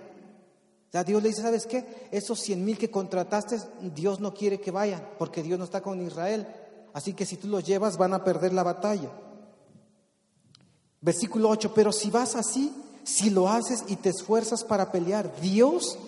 [0.93, 2.09] Ya Dios le dice, ¿sabes qué?
[2.11, 3.59] Esos cien mil que contrataste,
[3.95, 6.47] Dios no quiere que vayan, porque Dios no está con Israel.
[6.93, 9.11] Así que si tú los llevas, van a perder la batalla.
[11.01, 12.71] Versículo 8, pero si vas así,
[13.03, 15.99] si lo haces y te esfuerzas para pelear, Dios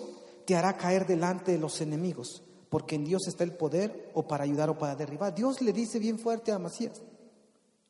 [0.44, 4.44] te hará caer delante de los enemigos porque en Dios está el poder o para
[4.44, 5.34] ayudar o para derribar.
[5.34, 7.00] Dios le dice bien fuerte a Macías,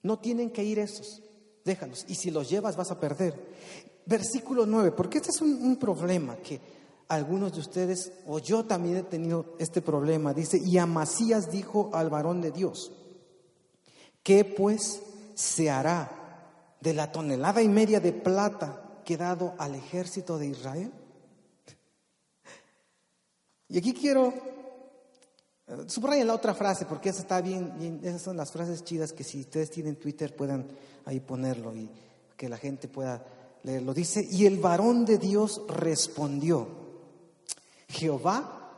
[0.05, 1.21] no tienen que ir esos,
[1.69, 3.35] déjalos, y si los llevas vas a perder.
[4.07, 6.61] Versículo 9, porque este es un, problema que
[7.09, 12.09] algunos de ustedes, o yo también he tenido este problema, dice, y Amasías dijo al
[12.09, 12.91] varón de Dios,
[14.23, 15.03] ¿qué pues
[15.35, 16.11] se hará
[16.81, 20.93] de la tonelada y media de plata que dado al ejército de Israel?
[23.69, 24.33] Y aquí quiero
[25.87, 29.41] Subrayen la otra frase porque esa está bien, esas son las frases chidas que si
[29.41, 30.67] ustedes tienen Twitter puedan
[31.09, 31.91] ahí ponerlo y
[32.37, 33.25] que la gente pueda
[33.63, 33.95] leerlo.
[33.95, 36.69] Dice, y el varón de Dios respondió,
[37.89, 38.71] Jehová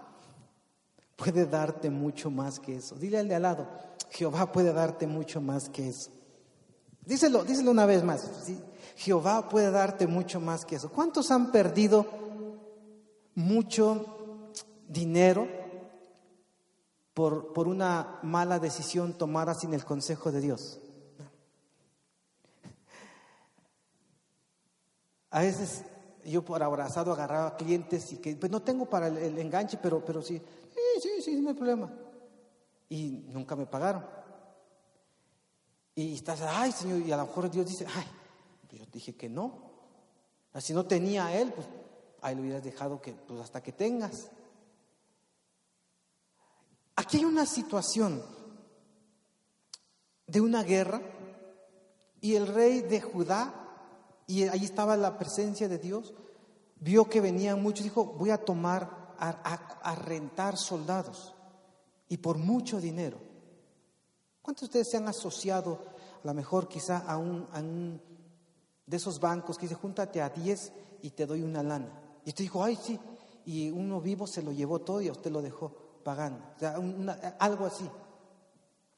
[1.16, 2.94] puede darte mucho más que eso.
[2.94, 3.68] Dile al de al lado,
[4.10, 6.10] Jehová puede darte mucho más que eso.
[7.04, 8.28] Díselo, díselo una vez más.
[8.96, 10.90] Jehová puede darte mucho más que eso.
[10.90, 12.06] ¿Cuántos han perdido
[13.34, 14.06] mucho
[14.86, 15.60] dinero?
[17.14, 20.79] por, una mala decisión tomada sin el consejo de Dios.
[25.30, 25.84] A veces
[26.24, 30.22] yo por abrazado agarraba clientes y que pues no tengo para el, enganche, pero, pero
[30.22, 30.40] sí,
[30.74, 31.90] sí, sí, sí, no hay problema.
[32.88, 34.04] Y nunca me pagaron.
[35.94, 38.06] Y estás, ay Señor, y a lo mejor Dios dice, ay,
[38.68, 39.70] pues yo dije que no.
[40.58, 41.66] Si no tenía a él, pues
[42.22, 44.30] ahí lo hubieras dejado que, pues hasta que tengas.
[46.96, 48.22] Aquí hay una situación
[50.26, 51.00] de una guerra
[52.20, 53.59] y el rey de Judá,
[54.30, 56.14] y ahí estaba la presencia de Dios,
[56.78, 61.34] vio que venían muchos, dijo, voy a tomar, a, rentar soldados
[62.08, 63.18] y por mucho dinero.
[64.40, 65.82] ¿Cuántos de ustedes se han asociado,
[66.22, 68.00] a lo mejor quizá a un,
[68.86, 70.72] de esos bancos que dice, júntate a 10
[71.02, 71.90] y te doy una lana?
[72.24, 73.00] Y usted dijo, ay, sí,
[73.46, 75.72] y uno vivo se lo llevó todo y a usted lo dejó
[76.04, 76.44] pagando.
[76.54, 76.76] O sea,
[77.40, 77.90] algo así.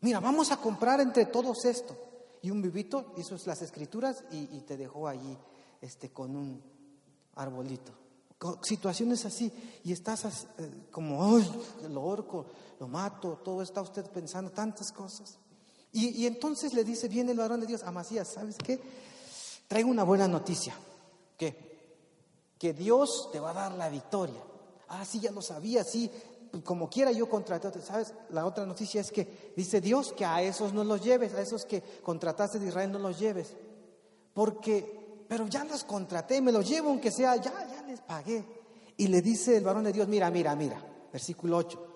[0.02, 1.96] Mira, vamos a comprar entre todos esto.
[2.42, 5.38] Y un vivito hizo las escrituras y, te dejó allí
[5.80, 6.60] este, con un
[7.36, 7.92] arbolito.
[8.62, 9.52] Situaciones así.
[9.84, 11.48] Y estás eh, como, ¡ay!
[11.88, 12.46] Lo orco,
[12.80, 15.38] lo mato, todo está usted pensando tantas cosas.
[15.92, 18.80] Y, entonces le dice, viene el varón de Dios, Amasías, ¿sabes qué?
[19.68, 20.74] Traigo una buena noticia.
[21.36, 21.70] ¿Qué?
[22.58, 24.42] Que Dios te va a dar la victoria.
[24.88, 26.10] Ah, sí, ya lo sabía, sí,
[26.60, 28.12] como quiera yo contraté, ¿sabes?
[28.30, 31.64] La otra noticia es que dice Dios que a esos no los lleves, a esos
[31.64, 33.54] que contrataste de Israel no los lleves.
[34.34, 38.44] Porque, pero ya los contraté, me los llevo aunque sea, ya, ya les pagué.
[38.98, 41.86] Y le dice el varón de Dios, mira, mira, mira, versículo 8,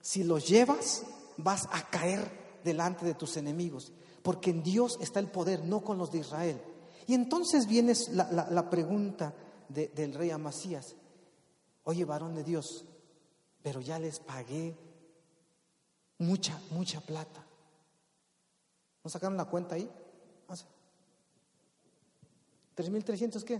[0.00, 1.02] si los llevas
[1.36, 3.92] vas a caer delante de tus enemigos,
[4.22, 6.60] porque en Dios está el poder, no con los de Israel.
[7.06, 9.34] Y entonces viene la, pregunta
[9.68, 10.96] del rey Amasías,
[11.84, 12.84] oye varón de Dios,
[13.66, 14.76] pero ya les pagué
[16.18, 17.44] mucha, mucha plata.
[19.02, 19.90] ¿No sacaron la cuenta ahí?
[22.76, 23.56] ¿3.300 qué?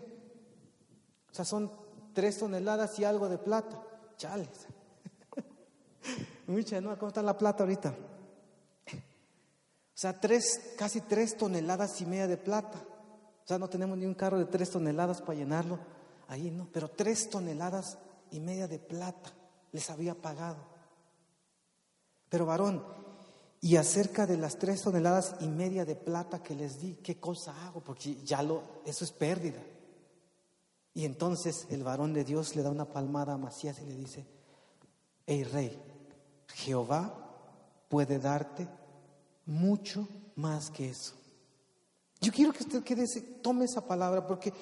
[1.28, 1.72] O sea, son
[2.14, 3.82] tres toneladas y algo de plata.
[4.16, 4.68] Chales.
[6.46, 6.96] Mucha, ¿no?
[6.96, 7.92] ¿Cómo está la plata ahorita?
[8.92, 8.94] O
[9.92, 12.78] sea, tres, casi tres toneladas y media de plata.
[13.42, 15.80] O sea, no tenemos ni un carro de tres toneladas para llenarlo.
[16.28, 17.98] Ahí no, pero tres toneladas
[18.30, 19.32] y media de plata
[19.72, 20.64] les había pagado.
[22.28, 22.84] Pero varón,
[23.60, 27.66] y acerca de las tres toneladas y media de plata que les di, ¿qué cosa
[27.66, 27.80] hago?
[27.82, 29.62] Porque ya lo, eso es pérdida.
[30.94, 34.26] Y entonces el varón de Dios le da una palmada a Macías y le dice,
[35.26, 35.78] hey rey,
[36.54, 37.12] Jehová
[37.88, 38.68] puede darte
[39.46, 41.14] mucho más que eso.
[42.20, 43.04] Yo quiero que usted quede,
[43.42, 44.52] tome esa palabra porque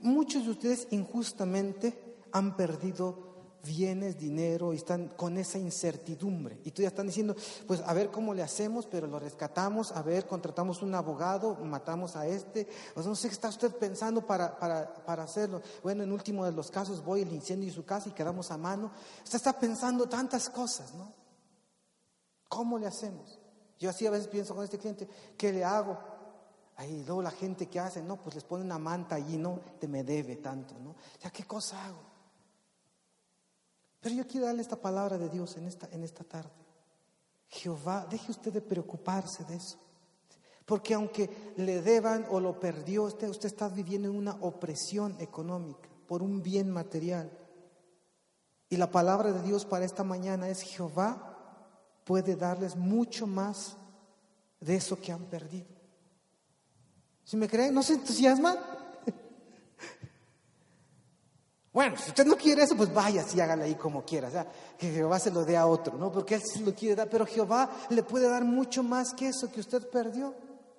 [0.00, 3.31] muchos de ustedes injustamente han perdido
[3.64, 6.58] bienes, dinero, y están con esa incertidumbre.
[6.64, 7.34] Y tú ya están diciendo,
[7.66, 12.16] pues a ver cómo le hacemos, pero lo rescatamos, a ver, contratamos un abogado, matamos
[12.16, 12.68] a este.
[12.94, 15.62] O no sé qué está usted pensando para, para, hacerlo.
[15.82, 18.58] Bueno, en último de los casos voy el incendio de su casa y quedamos a
[18.58, 18.90] mano.
[19.22, 21.12] Usted está pensando tantas cosas, ¿no?
[22.48, 23.38] ¿Cómo le hacemos?
[23.78, 25.98] Yo así a veces pienso con este cliente, ¿qué le hago?
[26.76, 29.88] Ahí luego la gente que hace, no, pues les pone una manta allí, no, te
[29.88, 30.96] me debe tanto, ¿no?
[31.22, 32.11] Ya, ¿qué cosa hago?
[34.02, 36.50] Pero yo quiero darle esta palabra de Dios en esta, en esta tarde.
[37.48, 39.78] Jehová, deje usted de preocuparse de eso.
[40.66, 45.88] Porque aunque le deban o lo perdió, usted, usted está viviendo en una opresión económica
[46.06, 47.30] por un bien material.
[48.68, 51.32] Y la palabra de Dios para esta mañana es Jehová
[52.04, 53.76] puede darles mucho más
[54.60, 55.68] de eso que han perdido.
[57.24, 58.56] Si me creen, ¿no se entusiasman?
[61.72, 64.28] Bueno, si usted no quiere eso, pues vaya y hágale ahí como quiera.
[64.28, 64.46] O sea,
[64.78, 66.12] que Jehová se lo dé a otro, ¿no?
[66.12, 69.50] Porque Él sí lo quiere dar, pero Jehová le puede dar mucho más que eso
[69.50, 70.34] que usted perdió.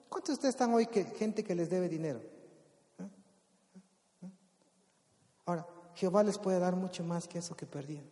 [0.07, 2.21] ¿Cuántos de ustedes están hoy que gente que les debe dinero?
[2.99, 3.09] ¿Eh?
[4.21, 4.31] ¿Eh?
[5.45, 5.65] Ahora,
[5.95, 8.05] Jehová les puede dar mucho más que eso que perdían.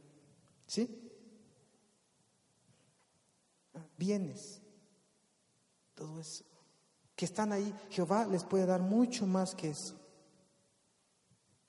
[0.65, 1.11] ¿Sí?
[3.95, 4.59] Bienes,
[5.93, 6.43] todo eso.
[7.15, 10.00] Que están ahí, Jehová les puede dar mucho más que eso.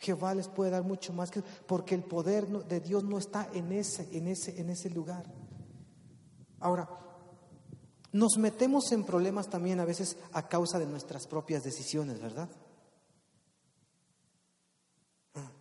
[0.03, 3.71] Jehová les puede dar mucho más que porque el poder de Dios no está en
[3.71, 5.25] ese, en ese, en ese lugar.
[6.59, 6.89] Ahora,
[8.11, 12.49] nos metemos en problemas también a veces a causa de nuestras propias decisiones, ¿verdad?
[15.35, 15.53] Ah,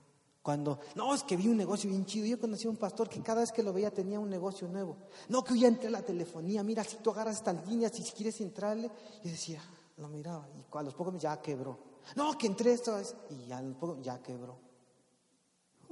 [0.42, 2.26] cuando, no, es que vi un negocio bien chido.
[2.26, 4.98] Yo conocí a un pastor que cada vez que lo veía tenía un negocio nuevo.
[5.30, 6.64] No, que yo ya entré a la telefonía.
[6.64, 8.90] Mira, si tú agarras estas líneas si quieres entrarle.
[9.24, 9.62] Y decía,
[9.98, 10.48] lo miraba.
[10.58, 11.91] Y a los pocos ya quebró.
[12.16, 13.64] No, que entré esto es, y ya,
[14.02, 14.58] ya quebró.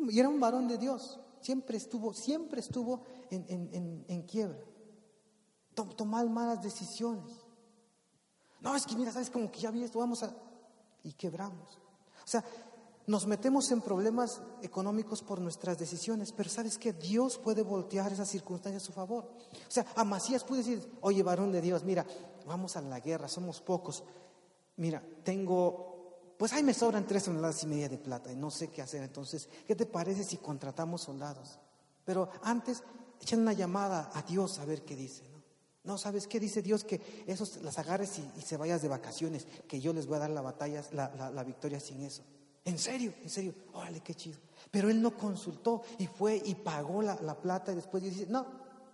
[0.08, 1.20] Y era un varón de Dios.
[1.42, 4.60] Siempre estuvo, siempre estuvo en, en, quiebra.
[5.74, 7.32] Tomar malas decisiones.
[8.62, 10.36] No, es que mira, sabes como que ya vi esto, vamos a.
[11.04, 11.78] Y quebramos.
[12.26, 12.44] O sea,
[13.08, 18.30] nos metemos en problemas económicos por nuestras decisiones, pero sabes que Dios puede voltear esas
[18.30, 19.24] circunstancias a su favor.
[19.24, 22.06] O sea, a Macías puede decir, oye, varón de Dios, mira,
[22.46, 24.04] vamos a la guerra, somos pocos.
[24.76, 25.89] Mira, tengo
[26.40, 29.04] pues ahí me sobran tres toneladas y media de plata y no sé qué hacer.
[29.04, 31.60] Entonces, ¿qué te parece si contratamos soldados?
[32.06, 32.82] Pero antes
[33.20, 35.28] echen una llamada a Dios a ver qué dice.
[35.34, 35.44] ¿no?
[35.84, 36.86] No, ¿sabes qué dice Dios?
[36.86, 40.30] Que esos las agarres y, se vayas de vacaciones, que yo les voy a dar
[40.30, 42.24] la batalla, la, victoria sin eso.
[42.64, 44.40] En serio, en serio, órale, qué chido.
[44.72, 48.48] Pero él no consultó y fue y pagó la, plata y después dice, no,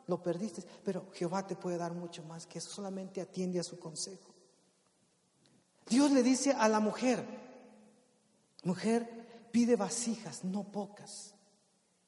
[0.07, 3.77] lo perdiste, pero Jehová te puede dar mucho más que eso, solamente atiende a su
[3.77, 4.34] consejo.
[5.87, 7.23] Dios le dice a la mujer,
[8.63, 11.35] mujer, pide vasijas, no pocas.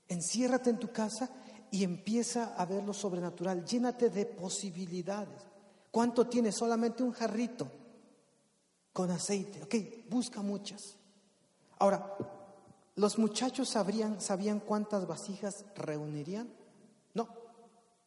[0.08, 1.30] Enciérrate en tu casa
[1.72, 3.66] y empieza a ver lo sobrenatural.
[3.66, 5.44] Llénate de posibilidades.
[5.92, 6.56] ¿Cuánto tienes?
[6.56, 7.70] Solamente un jarrito
[8.94, 9.64] con aceite.
[9.64, 10.96] Ok, busca muchas.
[11.78, 12.18] Ahora,
[12.96, 16.50] ¿los muchachos sabrían, sabían cuántas vasijas reunirían?
[17.14, 17.28] No.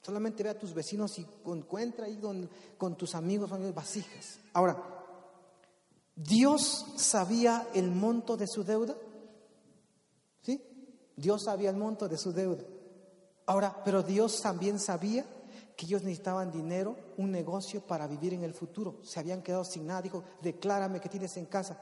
[0.03, 4.41] Solamente ve a tus vecinos y encuentra ahí con, con tus amigos vasijas.
[4.53, 5.00] Ahora,
[6.15, 8.97] ¿Dios sabía el monto de su deuda?
[10.43, 10.63] ¿Sí?
[11.17, 12.65] Dios sabía el monto de su deuda.
[13.47, 15.25] Ahora, pero Dios también sabía
[15.77, 19.01] que ellos necesitaban dinero, un negocio para vivir en el futuro.
[19.03, 20.03] Se habían quedado sin nada.
[20.03, 21.81] Dijo, declárame que tienes en casa.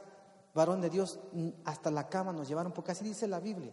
[0.55, 1.19] Varón de Dios,
[1.65, 3.73] hasta la cama nos llevaron, porque así dice la Biblia,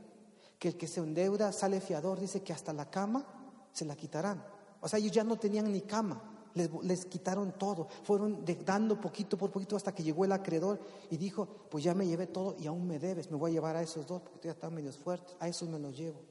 [0.60, 3.26] que el que se endeuda sale fiador, dice que hasta la cama
[3.72, 4.44] se la quitarán.
[4.82, 6.22] O sea, ellos ya no tenían ni cama,
[6.56, 10.80] les, quitaron todo, fueron dando poquito por poquito hasta que llegó el acreedor
[11.12, 13.76] y dijo, pues ya me llevé todo y aún me debes, me voy a llevar
[13.76, 16.22] a esos dos porque ya están medios fuertes, a esos me los llevo.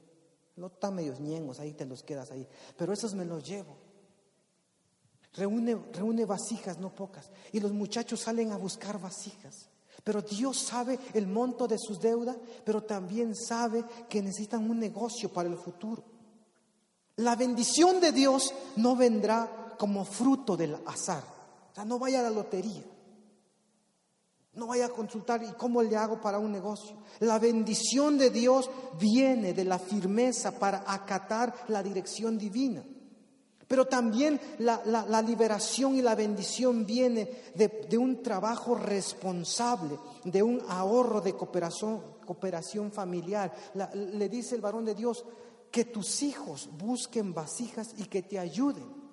[0.55, 2.47] No están medios ñengos, ahí te los quedas ahí.
[2.77, 3.75] Pero esos me los llevo.
[5.33, 7.29] Reúne, reúne vasijas, no pocas.
[7.51, 9.69] Y los muchachos salen a buscar vasijas.
[10.03, 15.31] Pero Dios sabe el monto de sus deudas, pero también sabe que necesitan un negocio
[15.31, 16.03] para el futuro.
[17.17, 21.23] La bendición de Dios no vendrá como fruto del azar.
[21.71, 22.83] O sea, no vaya a la lotería.
[24.53, 26.95] No vaya a consultar y cómo le hago para un negocio.
[27.19, 28.69] La bendición de Dios
[28.99, 32.83] viene de la firmeza para acatar la dirección divina.
[33.67, 41.19] Pero también la, liberación y la bendición viene de, un trabajo responsable, de un ahorro
[41.19, 43.53] de cooperación, cooperación familiar.
[43.93, 45.25] le dice el varón de Dios
[45.71, 49.04] que tus hijos busquen vasijas y que te ayuden.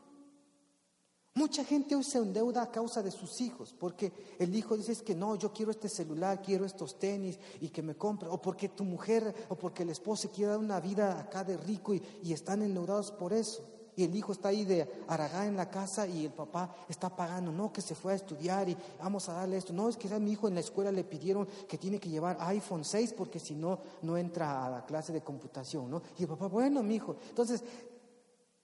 [1.35, 5.14] Mucha gente hoy se endeuda a causa de sus hijos, porque el hijo dice que
[5.14, 8.85] no, yo quiero este celular, quiero estos tenis y que me compre, o porque tu
[8.85, 12.03] mujer o porque el esposo quiere dar una vida acá de rico y,
[12.33, 13.66] están endeudados por eso.
[13.97, 17.51] Y el hijo está ahí de aragá en la casa y el papá está pagando,
[17.51, 19.72] no, que se fue a estudiar y vamos a darle esto.
[19.72, 22.37] No, es que a mi hijo en la escuela le pidieron que tiene que llevar
[22.41, 26.03] iPhone 6 porque si no, no entra a la clase de computación, ¿no?
[26.18, 27.16] Y el papá, bueno, mi hijo.
[27.28, 27.62] Entonces,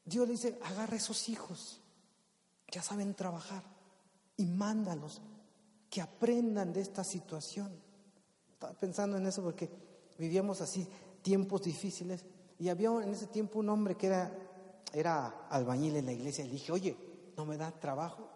[0.04, 1.77] Dios le dice, agarra esos hijos
[2.70, 3.62] ya saben trabajar
[4.36, 5.20] y mándalos
[5.90, 7.72] que aprendan de esta situación.
[8.52, 9.70] Estaba pensando en eso porque
[10.18, 10.86] vivíamos así
[11.22, 12.24] tiempos difíciles
[12.58, 14.36] y había en ese tiempo un hombre que era,
[14.92, 16.96] era albañil en la iglesia le dije, oye,
[17.36, 18.28] ¿no me da trabajo?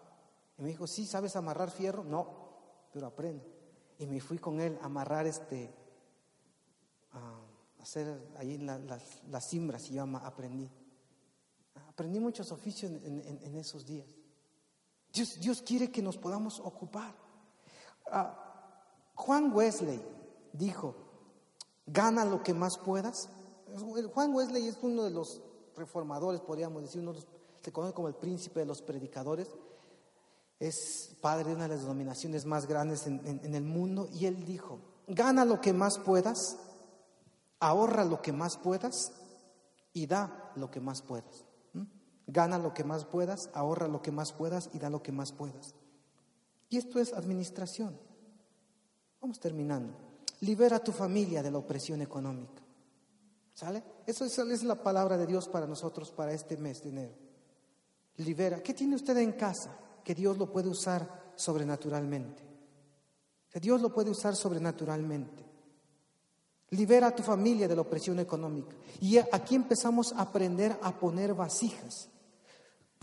[0.57, 2.03] Y me dijo, sí, ¿sabes amarrar fierro?
[2.03, 2.27] No,
[2.91, 3.45] pero aprendo.
[3.99, 5.73] Y me fui con él a amarrar este,
[7.11, 10.69] a hacer ahí las, las cimbras y yo aprendí.
[11.89, 14.07] Aprendí muchos oficios en esos días.
[15.13, 17.13] Dios, quiere que nos podamos ocupar.
[18.11, 18.35] Ah,
[19.13, 20.03] Juan Wesley
[20.53, 20.95] dijo,
[21.85, 23.29] gana lo que más puedas.
[24.13, 25.41] Juan Wesley es uno de los
[25.77, 27.13] reformadores, podríamos decir, uno
[27.61, 29.47] se conoce como el príncipe de los predicadores.
[30.59, 34.79] Es padre de una de las denominaciones más grandes en el mundo y él dijo,
[35.07, 36.57] gana lo que más puedas,
[37.59, 39.11] ahorra lo que más puedas
[39.93, 41.45] y da lo que más puedas.
[42.27, 45.31] Gana lo que más puedas, ahorra lo que más puedas y da lo que más
[45.31, 45.75] puedas.
[46.69, 47.97] Y esto es administración.
[49.21, 49.93] Vamos terminando.
[50.41, 52.61] Libera a tu familia de la opresión económica.
[53.53, 53.83] ¿Sale?
[54.05, 57.13] Eso es, la palabra de Dios para nosotros para este mes de enero.
[58.17, 58.61] Libera.
[58.61, 62.43] ¿Qué tiene usted en casa que Dios lo puede usar sobrenaturalmente?
[63.49, 65.45] Que Dios lo puede usar sobrenaturalmente.
[66.71, 68.75] Libera a tu familia de la opresión económica.
[68.99, 72.09] Y aquí empezamos a aprender a poner vasijas.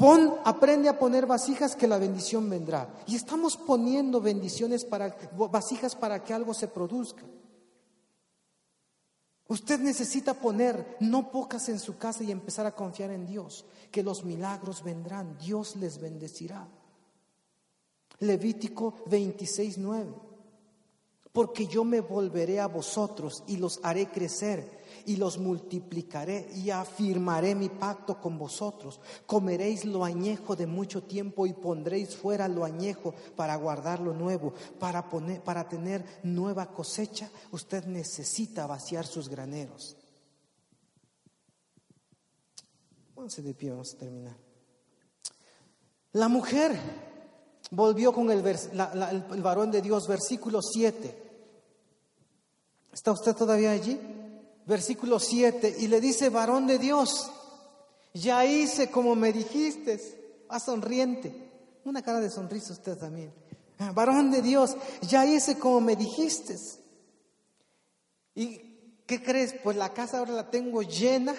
[0.00, 2.88] Pon, aprende a poner vasijas que la bendición vendrá.
[3.06, 7.22] Y estamos poniendo bendiciones para vasijas para que algo se produzca.
[9.46, 14.02] Usted necesita poner no pocas en su casa y empezar a confiar en Dios, que
[14.02, 16.66] los milagros vendrán, Dios les bendecirá.
[18.20, 20.14] Levítico 26, 9.
[21.30, 27.54] Porque yo me volveré a vosotros y los haré crecer y los multiplicaré y afirmaré
[27.54, 29.00] mi pacto con vosotros.
[29.26, 34.52] Comeréis lo añejo de mucho tiempo y pondréis fuera lo añejo para guardar lo nuevo.
[34.78, 39.96] Para, poner, para tener nueva cosecha, usted necesita vaciar sus graneros.
[43.14, 44.36] Pónganse de pie, vamos a terminar.
[46.12, 46.78] La mujer
[47.70, 51.30] volvió con el, el varón de Dios, versículo 7.
[52.92, 53.98] ¿Está usted todavía allí?
[54.70, 55.78] Versículo 7.
[55.80, 57.28] Y le dice, varón de Dios,
[58.14, 60.44] ya hice como me dijiste.
[60.48, 61.34] A sonriente.
[61.84, 63.32] Una cara de sonrisa usted también.
[63.80, 66.56] Ah, varón de Dios, ya hice como me dijiste.
[68.36, 68.58] ¿Y
[69.06, 69.56] qué crees?
[69.64, 71.34] Pues la casa ahora la tengo llena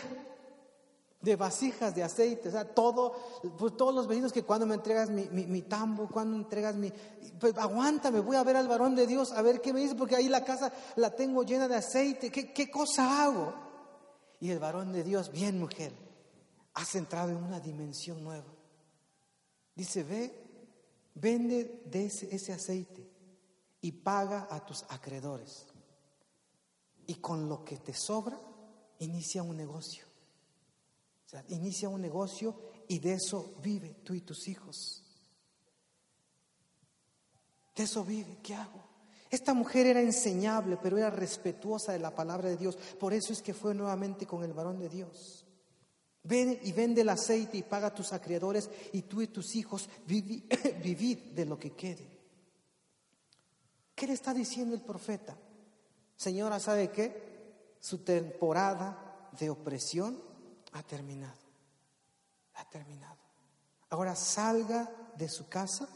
[1.22, 3.14] de vasijas de aceite, o sea, todo,
[3.58, 6.92] pues todos los vecinos que cuando me entregas mi, mi, tambo, cuando entregas mi,
[7.40, 10.16] pues aguántame, voy a ver al varón de Dios, a ver qué me dice, porque
[10.16, 13.54] ahí la casa la tengo llena de aceite, ¿qué, qué cosa hago?
[14.40, 15.94] Y el varón de Dios, bien mujer,
[16.74, 18.52] has entrado en una dimensión nueva.
[19.76, 20.34] Dice, ve,
[21.14, 23.08] vende de ese, ese aceite
[23.82, 25.68] y paga a tus acreedores.
[27.06, 28.40] Y con lo que te sobra,
[28.98, 30.11] inicia un negocio
[31.50, 32.56] inicia un negocio
[32.88, 35.04] y de eso vive tú y tus hijos.
[37.76, 38.40] De eso vive.
[38.44, 38.84] ¿Qué hago?
[39.30, 42.76] Esta mujer era enseñable, pero era respetuosa de la palabra de Dios.
[43.00, 45.46] Por eso es que fue nuevamente con el varón de Dios.
[46.24, 49.90] Ven y vende el aceite y paga a tus acreedores y tú y tus hijos
[50.06, 52.20] vivid de lo que quede.
[53.96, 55.38] ¿Qué le está diciendo el profeta?
[56.18, 57.78] Señora, ¿sabe qué?
[57.80, 60.31] Su temporada de opresión
[60.74, 61.40] ha terminado.
[62.56, 63.18] Ha terminado.
[63.90, 65.88] Ahora salga de su casa,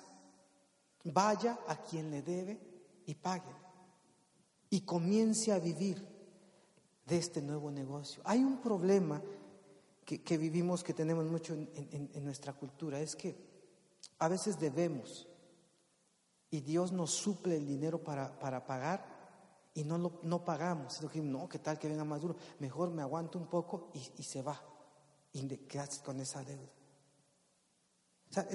[1.03, 2.59] vaya a quien le debe
[3.05, 3.55] y pague.
[4.69, 6.05] Y comience a vivir
[7.05, 8.21] de este nuevo negocio.
[8.25, 9.21] Hay un problema
[10.03, 13.35] que, vivimos, que tenemos mucho en, nuestra cultura, es que
[14.19, 15.27] a veces debemos
[16.51, 19.14] y Dios nos suple el dinero para, para pagar
[19.75, 21.01] y no, lo, no pagamos.
[21.15, 22.37] no, ¿qué tal que venga más duro?
[22.59, 24.59] Mejor me aguanto un poco y, se va.
[25.33, 26.71] Y quedas con esa deuda.
[28.29, 28.47] O sea,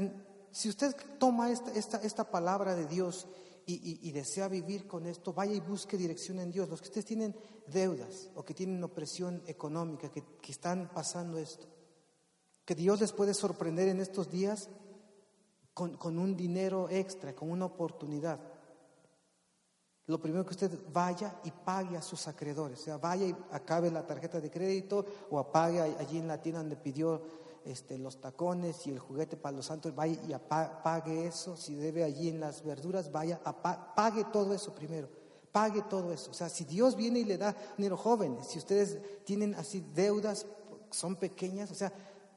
[0.50, 3.28] si usted toma esta, esta, esta palabra de Dios
[3.66, 6.68] y, desea vivir con esto, vaya y busque dirección en Dios.
[6.70, 11.66] Los que ustedes tienen deudas o que tienen opresión económica, que, que están pasando esto,
[12.64, 14.70] que Dios les puede sorprender en estos días
[15.74, 18.40] con, con un dinero extra, con una oportunidad
[20.10, 23.90] lo primero que usted vaya y pague a sus acreedores, o sea, vaya y acabe
[23.90, 27.22] la tarjeta de crédito o apague allí en la tienda donde pidió
[27.64, 32.02] este, los tacones y el juguete para los santos, vaya y pague eso, si debe
[32.02, 33.40] allí en las verduras, vaya,
[33.94, 35.08] pague todo eso primero,
[35.52, 36.32] pague todo eso.
[36.32, 40.46] O sea, si Dios viene y le da dinero jóvenes, si ustedes tienen así deudas,
[40.90, 41.92] son pequeñas, o sea,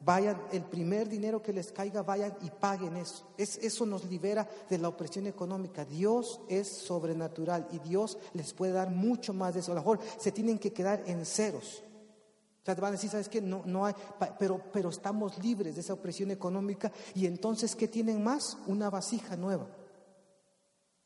[0.05, 3.25] Vayan, el primer dinero que les caiga, vayan y paguen eso.
[3.37, 5.85] Es, eso nos libera de la opresión económica.
[5.85, 9.71] Dios es sobrenatural y Dios les puede dar mucho más de eso.
[9.71, 11.83] A lo mejor se tienen que quedar en ceros.
[12.61, 13.41] O sea, te van a decir, ¿sabes qué?
[13.41, 13.93] No, no hay,
[14.39, 16.91] pero, pero estamos libres de esa opresión económica.
[17.15, 18.57] Y entonces, ¿qué tienen más?
[18.67, 19.67] Una vasija nueva.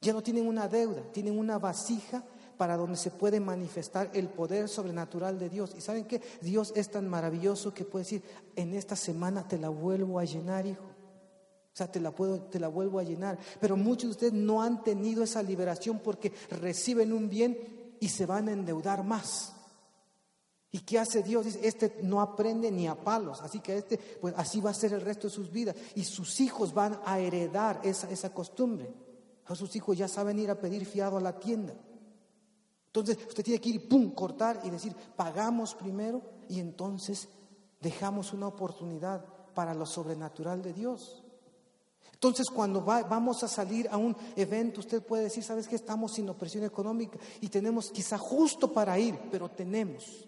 [0.02, 2.24] Ya no tienen una deuda, tienen una vasija
[2.58, 5.74] para donde se puede manifestar el poder sobrenatural de Dios.
[5.78, 8.24] Y saben que Dios es tan maravilloso que puede decir,
[8.56, 10.84] en esta semana te la vuelvo a llenar, hijo.
[10.84, 13.38] O sea, te la, puedo, te la vuelvo a llenar.
[13.62, 18.26] Pero muchos de ustedes no han tenido esa liberación porque reciben un bien y se
[18.26, 19.54] van a endeudar más.
[20.72, 21.46] ¿Y qué hace Dios?
[21.46, 24.94] Dice, este no aprende ni a palos, así que este, pues así va a ser
[24.94, 25.76] el resto de sus vidas.
[25.96, 28.92] Y sus hijos van a heredar esa, esa costumbre.
[29.46, 31.74] A sus hijos ya saben ir a pedir fiado a la tienda.
[33.00, 37.30] Entonces usted tiene que ir, pum, cortar y decir, pagamos primero y entonces
[37.80, 39.24] dejamos una oportunidad
[39.54, 41.24] para lo sobrenatural de Dios.
[42.12, 46.28] Entonces, cuando vamos a salir a un evento, usted puede decir, ¿sabes que estamos sin
[46.28, 50.28] opresión económica y tenemos quizá justo para ir, pero tenemos.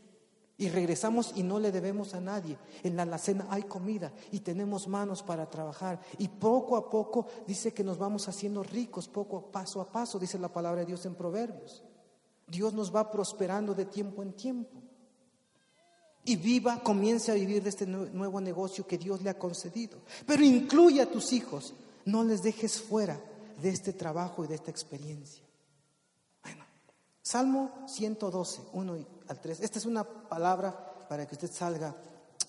[0.60, 2.60] Y regresamos y no le debemos a nadie.
[2.84, 6.00] En la alacena hay comida y tenemos manos para trabajar.
[6.20, 10.38] Y poco a poco dice que nos vamos haciendo ricos, poco paso a paso, dice
[10.38, 11.84] la palabra de Dios en Proverbios.
[12.50, 14.82] Dios nos va prosperando de tiempo en tiempo.
[16.26, 20.00] Y viva, comience a vivir de este nuevo negocio que Dios le ha concedido.
[20.26, 21.74] Pero incluye a tus hijos,
[22.06, 23.20] no les dejes fuera
[23.62, 25.44] de este trabajo y de esta experiencia.
[26.44, 26.66] Bueno,
[27.22, 29.60] Salmo 112, 1 al 3.
[29.62, 31.96] Esta es una palabra para que usted salga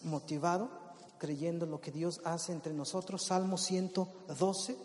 [0.03, 0.71] motivado,
[1.19, 3.25] creyendo lo que Dios hace entre nosotros.
[3.27, 4.77] Salmo 112,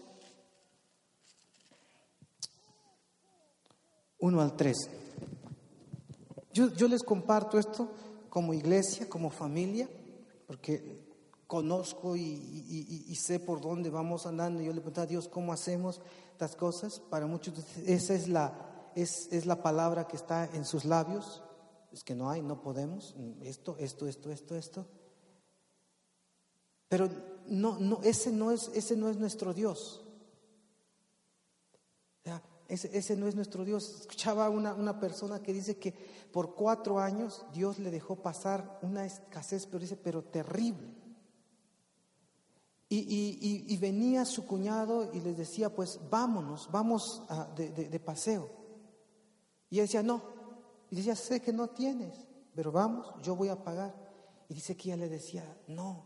[4.19, 4.89] 1 al 3.
[6.55, 7.91] Yo, les comparto esto
[8.29, 9.89] como iglesia, como familia,
[10.47, 11.03] porque
[11.47, 14.61] conozco y, sé por dónde vamos andando.
[14.61, 15.99] Yo le pregunto a Dios cómo hacemos
[16.31, 17.01] estas cosas.
[17.01, 18.53] Para muchos esa es la,
[18.95, 21.43] es, es la palabra que está en sus labios.
[21.91, 23.17] Es que no hay, no podemos.
[23.41, 24.87] Esto, esto, esto, esto, esto.
[26.87, 27.09] Pero
[27.47, 30.04] no, no, ese, no es, ese no es nuestro Dios.
[32.67, 34.01] Ese, ese, no es nuestro Dios.
[34.01, 35.93] Escuchaba una, una persona que dice que
[36.31, 40.95] por cuatro años Dios le dejó pasar una escasez, pero dice, pero terrible.
[42.87, 47.23] Y, y, y, venía su cuñado y les decía, pues vámonos, vamos
[47.55, 48.49] de, de, paseo.
[49.71, 50.21] Y él decía, no.
[50.91, 52.15] Y decía, sé que no tienes,
[52.53, 53.95] pero vamos, yo voy a pagar.
[54.47, 56.05] Y dice que ella le decía, no,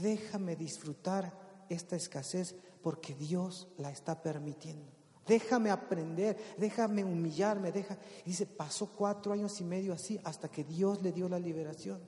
[0.00, 1.32] déjame disfrutar
[1.68, 4.95] esta escasez porque Dios la está permitiendo.
[5.26, 7.98] Déjame aprender, déjame humillarme, deja.
[8.24, 12.00] Y dice, pasó cuatro años y medio así hasta que Dios le dio la liberación.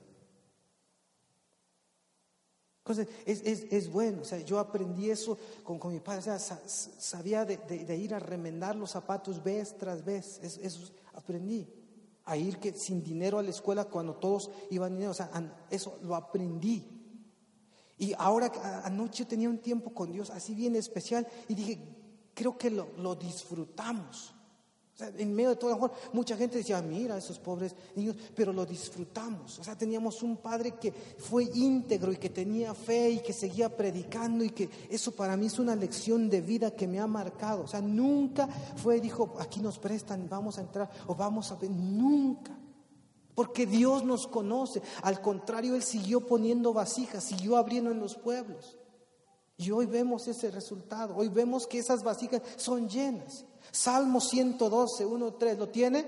[2.89, 3.07] Entonces,
[3.69, 7.95] es, bueno, o sea, yo aprendí eso con, con mi padre, o sea, sabía de,
[7.95, 11.67] ir a remendar los zapatos vez tras vez, eso, aprendí,
[12.25, 15.29] a ir que, sin dinero a la escuela cuando todos iban dinero, o sea,
[15.69, 16.83] eso lo aprendí.
[17.99, 18.51] Y ahora,
[18.83, 21.98] anoche tenía un tiempo con Dios así bien especial y dije,
[22.39, 24.33] creo que lo, disfrutamos
[25.17, 29.59] en medio de todo, mejor mucha gente decía, mira, esos pobres niños, pero lo disfrutamos.
[29.59, 33.75] O sea, teníamos un padre que fue íntegro y que tenía fe y que seguía
[33.75, 37.63] predicando y que eso para mí es una lección de vida que me ha marcado.
[37.63, 41.69] O sea, nunca fue, dijo, aquí nos prestan, vamos a entrar o vamos a ver,
[41.71, 42.57] nunca.
[43.35, 44.81] Porque Dios nos conoce.
[45.01, 48.78] Al contrario, Él siguió poniendo vasijas, siguió abriendo en los pueblos.
[49.59, 51.15] Y hoy vemos ese resultado.
[51.17, 53.43] Hoy vemos que esas vasijas son llenas.
[53.71, 56.05] Salmo 112, 1, 3, ¿lo tiene?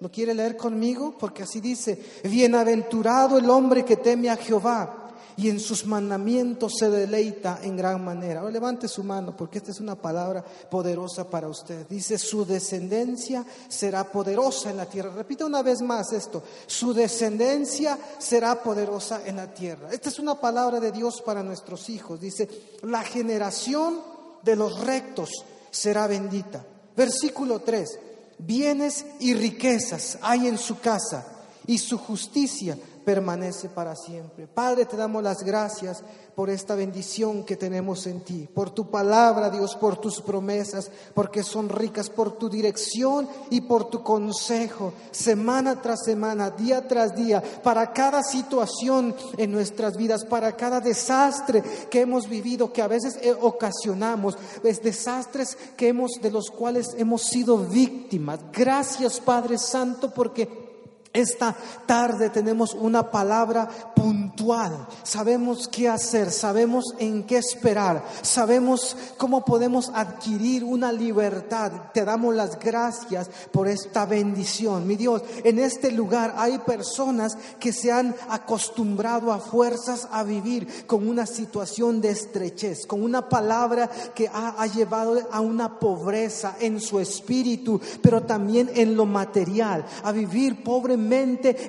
[0.00, 1.16] ¿Lo quiere leer conmigo?
[1.18, 4.99] Porque así dice, bienaventurado el hombre que teme a Jehová
[5.40, 8.40] y en sus mandamientos se deleita en gran manera.
[8.40, 11.86] Ahora levante su mano porque esta es una palabra poderosa para usted.
[11.88, 15.10] Dice, su descendencia será poderosa en la tierra.
[15.14, 19.88] Repita una vez más esto, su descendencia será poderosa en la tierra.
[19.90, 22.20] Esta es una palabra de Dios para nuestros hijos.
[22.20, 22.46] Dice,
[22.82, 23.98] la generación
[24.42, 25.30] de los rectos
[25.70, 26.62] será bendita.
[26.94, 27.98] Versículo 3.
[28.36, 31.26] Bienes y riquezas hay en su casa
[31.66, 34.46] y su justicia permanece para siempre.
[34.46, 36.02] Padre, te damos las gracias
[36.34, 41.42] por esta bendición que tenemos en ti, por tu palabra, Dios, por tus promesas, porque
[41.42, 47.42] son ricas, por tu dirección y por tu consejo, semana tras semana, día tras día,
[47.62, 53.18] para cada situación en nuestras vidas, para cada desastre que hemos vivido, que a veces
[53.20, 58.40] eh, ocasionamos, es desastres que hemos de los cuales hemos sido víctimas.
[58.52, 60.69] Gracias, Padre Santo, porque
[61.12, 61.56] esta
[61.86, 64.86] tarde tenemos una palabra puntual.
[65.02, 71.72] Sabemos qué hacer, sabemos en qué esperar, sabemos cómo podemos adquirir una libertad.
[71.92, 74.86] Te damos las gracias por esta bendición.
[74.86, 80.86] Mi Dios, en este lugar hay personas que se han acostumbrado a fuerzas a vivir
[80.86, 86.80] con una situación de estrechez, con una palabra que ha, llevado a una pobreza en
[86.80, 90.99] su espíritu, pero también en lo material, a vivir pobre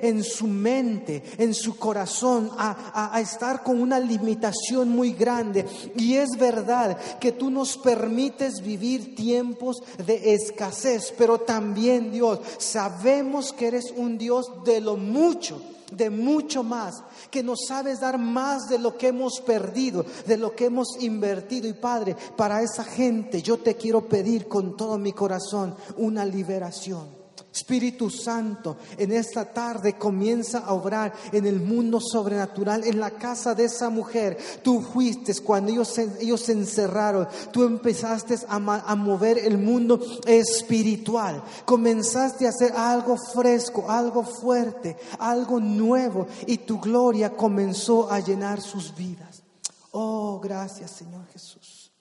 [0.02, 5.66] en su mente, en su corazón, a, a estar con una limitación muy grande.
[5.96, 13.52] Y es verdad que tú nos permites vivir tiempos de escasez, pero también Dios, sabemos
[13.52, 15.60] que eres un Dios de lo mucho
[15.92, 20.54] de mucho más, que nos sabes dar más de lo que hemos perdido, de lo
[20.54, 21.68] que hemos invertido.
[21.68, 27.21] Y Padre, para esa gente yo te quiero pedir con todo mi corazón una liberación.
[27.52, 33.54] Espíritu Santo, en esta tarde comienza a obrar en el mundo sobrenatural, en la casa
[33.54, 34.38] de esa mujer.
[34.62, 42.46] Tú fuiste cuando ellos se, ellos encerraron, tú empezaste a mover el mundo espiritual, comenzaste
[42.46, 48.94] a hacer algo fresco, algo fuerte, algo nuevo y tu gloria comenzó a llenar sus
[48.94, 49.42] vidas.
[49.90, 51.92] Oh, gracias Señor Jesús.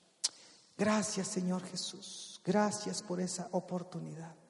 [0.77, 2.39] Gracias Señor Jesús.
[2.43, 4.40] Gracias por esa oportunidad.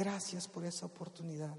[0.00, 1.54] Gracias por esa oportunidad.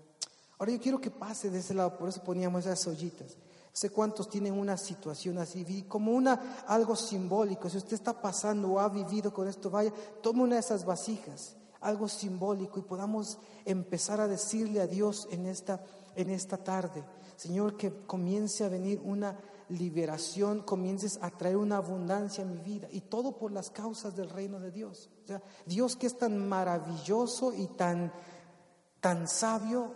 [0.57, 3.38] Ahora yo quiero que pase de ese lado, por eso poníamos esas ollitas.
[3.72, 7.69] Sé cuántos tienen una situación así, como una algo simbólico.
[7.69, 9.93] Si usted está pasando o ha vivido con esto, vaya,
[10.23, 15.45] tome una de esas vasijas, algo simbólico y podamos empezar a decirle a Dios en
[15.45, 15.80] esta
[16.15, 17.03] en esta tarde,
[17.35, 19.38] Señor, que comience a venir una
[19.69, 24.30] liberación, comiences a traer una abundancia en mi vida y todo por las causas del
[24.30, 25.09] reino de Dios.
[25.23, 28.11] O sea, Dios que es tan maravilloso y tan
[29.01, 29.93] tan sabio,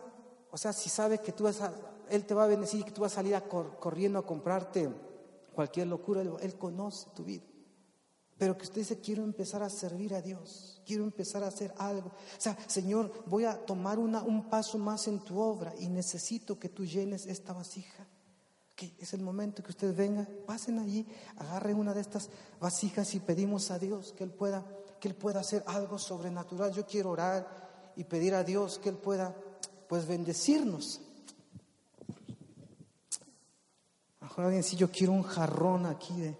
[0.51, 1.71] o sea, si sabe que tú vas a,
[2.09, 3.41] Él te va a bendecir y que tú vas a salir
[3.79, 4.89] corriendo a comprarte
[5.53, 7.43] cualquier locura, Él, conoce tu vida.
[8.37, 12.09] Pero que usted dice, quiero empezar a servir a Dios, quiero empezar a hacer algo.
[12.09, 16.59] O sea, Señor, voy a tomar una, un paso más en tu obra y necesito
[16.59, 18.05] que tú llenes esta vasija.
[18.73, 21.07] Aquí es el momento que ustedes vengan, pasen allí,
[21.37, 22.29] agarren una de estas
[22.59, 24.65] vasijas y pedimos a Dios que Él pueda,
[24.99, 26.73] que Él pueda hacer algo sobrenatural.
[26.73, 27.64] Yo quiero orar
[27.95, 29.35] y pedir a Dios que Él pueda,
[29.87, 31.01] pues, bendecirnos.
[34.21, 36.37] Mejor alguien si yo quiero un jarrón aquí de.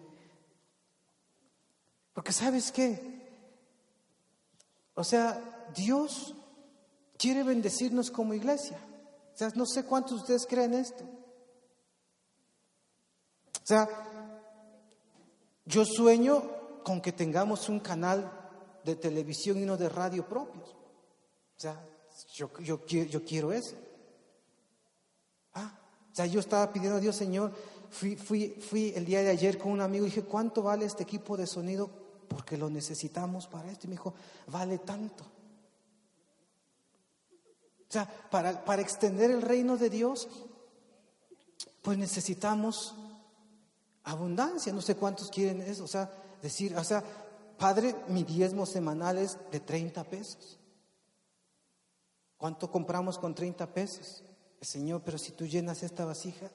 [2.14, 3.16] Porque sabes qué?
[4.96, 6.34] O sea, Dios
[7.18, 8.80] quiere bendecirnos como iglesia.
[9.34, 11.04] O sea, no sé cuántos de ustedes creen esto.
[11.04, 13.90] O sea,
[15.66, 16.44] yo sueño
[16.84, 18.32] con que tengamos un canal
[18.84, 20.76] de televisión y uno de radio propios.
[21.58, 21.82] O sea,
[22.34, 23.76] yo, yo, yo quiero eso.
[25.54, 25.78] Ah,
[26.12, 27.52] o sea, yo estaba pidiendo a Dios, Señor,
[27.90, 31.04] fui, fui, fui el día de ayer con un amigo y dije, ¿cuánto vale este
[31.04, 31.90] equipo de sonido?
[32.28, 33.88] Porque lo necesitamos para esto.
[33.88, 34.14] Y me dijo,
[34.48, 35.24] vale tanto.
[37.88, 40.28] O sea, para, para extender el reino de Dios,
[41.82, 42.96] pues necesitamos
[44.04, 44.74] abundancia.
[44.74, 45.84] No sé cuántos quieren eso.
[45.84, 46.12] O sea,
[46.42, 47.04] decir, o sea,
[47.58, 50.60] Padre, mi diezmo semanal es de 30 pesos.
[52.38, 54.24] ¿Cuánto compramos con 30 pesos?
[54.62, 56.52] Señor, pero si tú llenas esta vasija,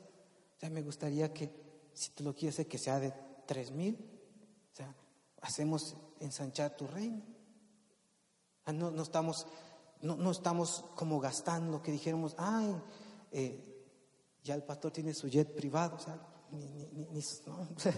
[0.60, 1.50] sea, me gustaría que,
[1.94, 3.14] si tú lo quieres, que sea de
[3.46, 3.96] 3 mil.
[4.72, 4.94] O sea,
[5.40, 7.22] hacemos ensanchar tu reino.
[8.66, 9.46] No, no estamos,
[10.02, 12.76] no, no, estamos como gastando, que dijéramos, ay,
[13.32, 13.84] eh,
[14.44, 16.20] ya el pastor tiene su jet privado, o sea,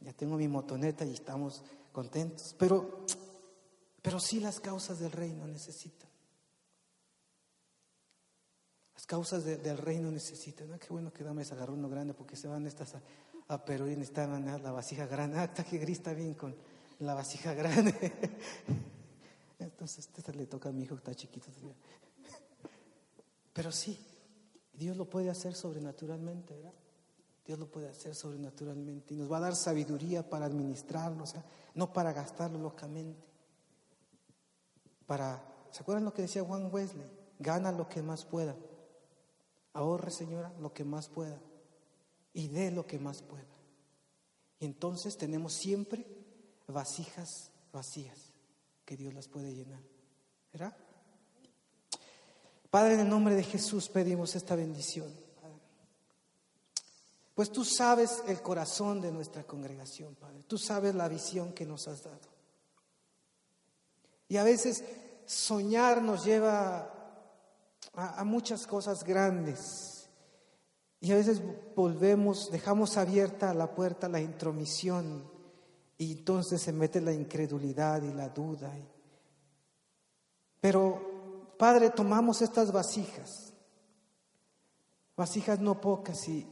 [0.00, 2.54] ya tengo mi motoneta y estamos contentos.
[2.58, 3.06] Pero,
[4.02, 6.10] pero sí las causas del reino necesitan.
[9.06, 10.72] Causas del reino necesitan.
[10.72, 13.02] Ah, qué bueno que dame agarró uno grande porque se van estas a,
[13.48, 15.38] a Perú y necesitan la vasija grande.
[15.38, 16.54] Ah, que gris está bien con
[17.00, 17.94] la vasija grande.
[19.58, 21.48] Entonces, este le toca a mi hijo que está chiquito.
[23.52, 23.98] Pero sí,
[24.72, 26.72] Dios lo puede hacer sobrenaturalmente, ¿verdad?
[27.44, 31.24] Dios lo puede hacer sobrenaturalmente y nos va a dar sabiduría para administrarlo,
[31.74, 33.20] no para gastarlo locamente.
[35.06, 37.06] Para, ¿se acuerdan lo que decía Juan Wesley?
[37.38, 38.54] Gana lo que más pueda.
[39.74, 41.40] Ahorre, señora, lo que más pueda.
[42.34, 43.46] Y dé lo que más pueda.
[44.58, 46.06] Y entonces tenemos siempre
[46.66, 48.18] vasijas vacías
[48.84, 49.80] que Dios las puede llenar.
[50.52, 50.76] ¿Verdad?
[52.70, 55.12] Padre, en el nombre de Jesús pedimos esta bendición.
[57.34, 60.42] Pues tú sabes el corazón de nuestra congregación, Padre.
[60.46, 62.20] Tú sabes la visión que nos has dado.
[64.28, 64.84] Y a veces
[65.26, 67.01] soñar nos lleva
[67.94, 70.08] a, muchas cosas grandes.
[71.00, 71.42] Y a veces
[71.74, 75.30] volvemos, dejamos abierta la puerta a la intromisión
[75.98, 78.72] y entonces se mete la incredulidad y la duda.
[80.60, 83.52] Pero, Padre, tomamos estas vasijas,
[85.16, 86.46] vasijas no pocas, y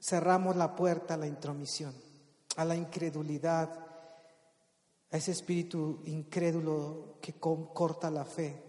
[0.00, 1.94] cerramos la puerta a la intromisión,
[2.56, 3.70] a la incredulidad,
[5.10, 8.63] a ese espíritu incrédulo que corta la fe,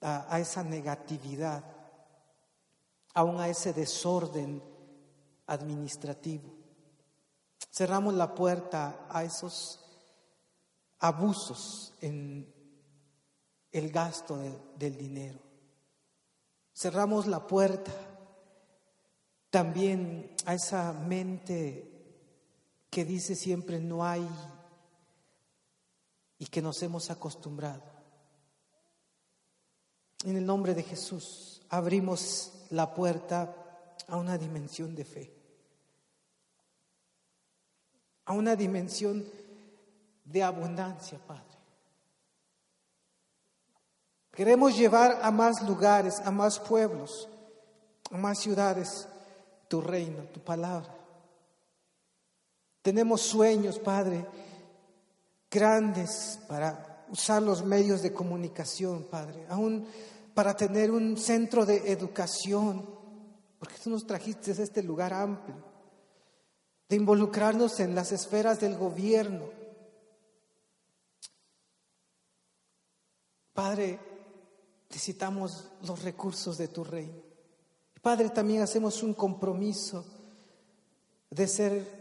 [0.00, 1.64] a, esa negatividad,
[3.14, 4.62] aún a ese desorden
[5.46, 6.54] administrativo.
[7.70, 9.80] Cerramos la puerta a esos
[10.98, 12.52] abusos en
[13.72, 14.38] el gasto
[14.76, 15.38] del dinero.
[16.74, 17.92] Cerramos la puerta
[19.50, 21.90] también a esa mente
[22.88, 24.28] que dice siempre no hay
[26.38, 27.89] y que nos hemos acostumbrado.
[30.24, 33.54] En el nombre de Jesús abrimos la puerta
[34.08, 35.32] a una dimensión de fe,
[38.26, 39.24] a una dimensión
[40.24, 41.44] de abundancia, Padre.
[44.32, 47.28] Queremos llevar a más lugares, a más pueblos,
[48.10, 49.08] a más ciudades
[49.68, 50.94] tu reino, tu palabra.
[52.82, 54.26] Tenemos sueños, Padre,
[55.50, 59.86] grandes para usar los medios de comunicación, Padre, aún
[60.34, 62.88] para tener un centro de educación,
[63.58, 65.56] porque tú nos trajiste este lugar amplio,
[66.88, 69.48] de involucrarnos en las esferas del gobierno.
[73.52, 73.98] Padre,
[74.88, 77.22] necesitamos los recursos de tu reino.
[78.00, 80.04] Padre, también hacemos un compromiso
[81.28, 82.00] de ser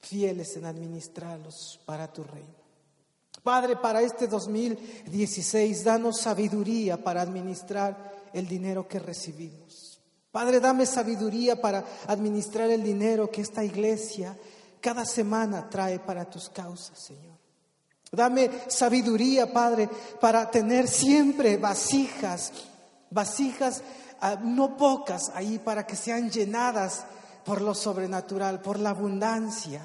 [0.00, 2.63] fieles en administrarlos para tu reino.
[3.44, 10.00] Padre, para este 2016, danos sabiduría para administrar el dinero que recibimos.
[10.32, 14.34] Padre, dame sabiduría para administrar el dinero que esta iglesia
[14.80, 17.36] cada semana trae para tus causas, Señor.
[18.10, 22.50] Dame sabiduría, Padre, para tener siempre vasijas,
[23.10, 23.82] vasijas
[24.22, 27.04] ah, no pocas ahí para que sean llenadas
[27.44, 29.82] por lo sobrenatural, por la abundancia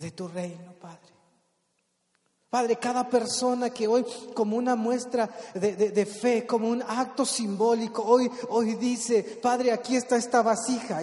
[0.00, 1.07] de tu reino, Padre.
[2.50, 8.30] Padre, cada persona que hoy, como una muestra de, fe, como un acto simbólico, hoy,
[8.48, 11.02] hoy dice, Padre, aquí está esta vasija.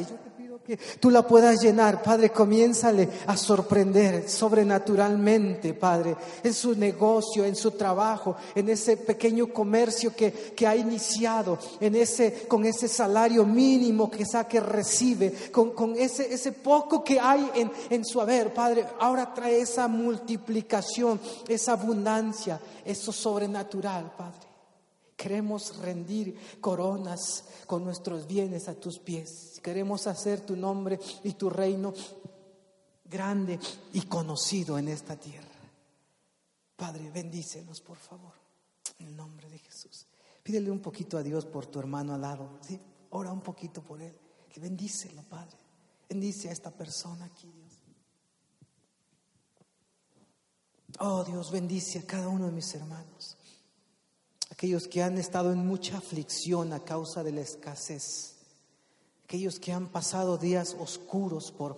[0.65, 2.03] Que tú la puedas llenar.
[2.03, 9.47] Padre, comiénzale a sorprender sobrenaturalmente, Padre, en su negocio, en su trabajo, en ese pequeño
[9.47, 15.71] comercio que, que ha iniciado, en ese, con ese salario mínimo que que recibe, con,
[15.71, 21.19] con ese, ese poco que hay en, en su haber, Padre, ahora trae esa multiplicación,
[21.47, 24.44] esa abundancia, eso sobrenatural, Padre.
[25.15, 29.59] Queremos rendir coronas con nuestros bienes a tus pies.
[29.63, 31.93] Queremos hacer tu nombre y tu reino
[33.05, 33.57] grande
[33.93, 35.47] y conocido en esta tierra.
[36.75, 38.33] Padre, bendícenos, por favor,
[38.99, 40.05] en el nombre de Jesús.
[40.43, 42.59] Pídele un poquito a Dios por tu hermano al lado.
[42.61, 42.79] ¿sí?
[43.11, 44.15] Ora un poquito por él.
[44.57, 45.57] Bendícelo, Padre.
[46.09, 47.79] Bendice a esta persona aquí, Dios.
[50.99, 53.35] Oh Dios, bendice a cada uno de mis hermanos
[54.65, 58.33] aquellos que han estado en mucha aflicción a causa de la escasez,
[59.23, 61.75] aquellos que han pasado días oscuros por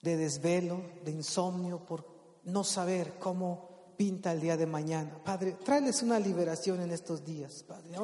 [0.00, 2.06] de desvelo, de insomnio, por
[2.44, 5.18] no saber cómo pinta el día de mañana.
[5.24, 7.98] Padre, tráeles una liberación en estos días, Padre.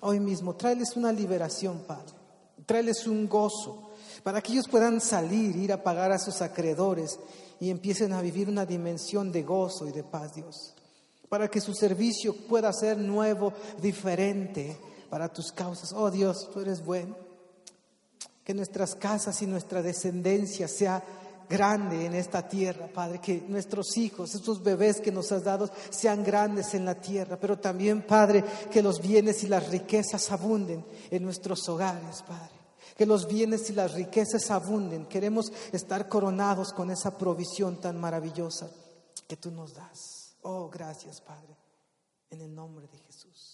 [0.00, 2.14] hoy mismo, tráeles una liberación, Padre.
[2.64, 3.90] Tráeles un gozo
[4.22, 7.18] para que ellos puedan salir, ir a pagar a sus acreedores
[7.60, 10.74] y empiecen a vivir una dimensión de gozo y de paz, Dios
[11.30, 14.76] para que su servicio pueda ser nuevo, diferente
[15.08, 15.92] para tus causas.
[15.92, 17.16] Oh Dios, tú eres bueno.
[18.44, 21.02] Que nuestras casas y nuestra descendencia sea
[21.48, 26.24] grande en esta tierra, Padre, que nuestros hijos, estos bebés que nos has dado, sean
[26.24, 31.22] grandes en la tierra, pero también, Padre, que los bienes y las riquezas abunden en
[31.22, 32.58] nuestros hogares, Padre.
[32.96, 35.06] Que los bienes y las riquezas abunden.
[35.06, 38.68] Queremos estar coronados con esa provisión tan maravillosa
[39.28, 40.19] que tú nos das.
[40.42, 41.56] Oh, gracias, Padre,
[42.30, 43.49] en el nombre de Jesús.